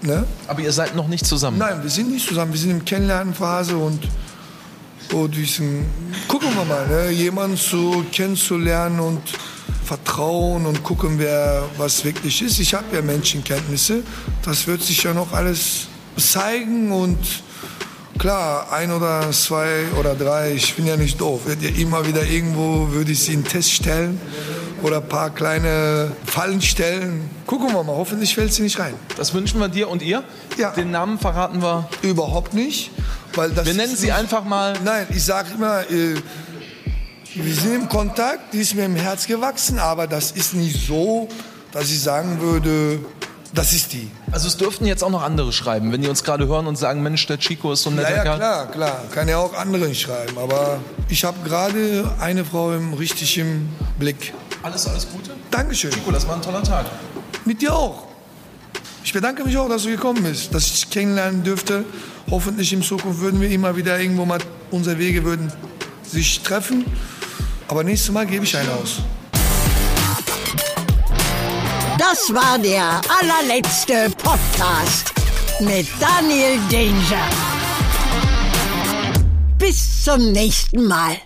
[0.01, 0.25] Ne?
[0.47, 1.57] Aber ihr seid noch nicht zusammen?
[1.57, 2.53] Nein, wir sind nicht zusammen.
[2.53, 4.07] Wir sind in Kennenlernphase und
[5.09, 5.85] so diesen,
[6.27, 7.11] gucken wir mal, ne?
[7.11, 9.21] jemanden zu kennenzulernen und
[9.83, 12.59] vertrauen und gucken, wer was wirklich ist.
[12.59, 14.03] Ich habe ja Menschenkenntnisse.
[14.43, 17.17] Das wird sich ja noch alles zeigen und
[18.17, 21.41] klar, ein oder zwei oder drei, ich bin ja nicht doof.
[21.45, 24.19] Wird ja immer wieder irgendwo, würde ich sie in Test stellen
[24.83, 27.29] oder ein paar kleine Fallen stellen.
[27.45, 28.93] Gucken wir mal, hoffentlich fällt sie nicht rein.
[29.17, 30.23] Das wünschen wir dir und ihr?
[30.57, 30.71] Ja.
[30.71, 31.87] Den Namen verraten wir?
[32.01, 32.91] Überhaupt nicht.
[33.33, 34.73] Weil das wir nennen sie nicht, einfach mal.
[34.83, 36.15] Nein, ich sage immer, äh,
[37.33, 41.29] wir sind im Kontakt, die ist mir im Herz gewachsen, aber das ist nicht so,
[41.71, 42.99] dass ich sagen würde,
[43.53, 44.09] das ist die.
[44.31, 47.03] Also es dürften jetzt auch noch andere schreiben, wenn die uns gerade hören und sagen,
[47.03, 49.03] Mensch, der Chico ist so ein netter Ja, ja, klar, klar.
[49.13, 50.37] Kann ja auch anderen schreiben.
[50.37, 50.79] Aber
[51.09, 54.33] ich habe gerade eine Frau im richtigen Blick.
[54.63, 55.31] Alles, alles Gute.
[55.49, 55.91] Dankeschön.
[55.91, 56.85] Chico, das war ein toller Tag.
[57.45, 58.07] Mit dir auch.
[59.03, 61.83] Ich bedanke mich auch, dass du gekommen bist, dass ich dich kennenlernen dürfte.
[62.29, 64.39] Hoffentlich in Zukunft würden wir immer wieder irgendwo mal
[64.69, 65.51] unsere Wege würden
[66.07, 66.85] sich treffen.
[67.67, 68.99] Aber nächstes Mal gebe ich einen aus.
[72.01, 75.13] Das war der allerletzte Podcast
[75.59, 77.29] mit Daniel Danger.
[79.59, 81.21] Bis zum nächsten Mal.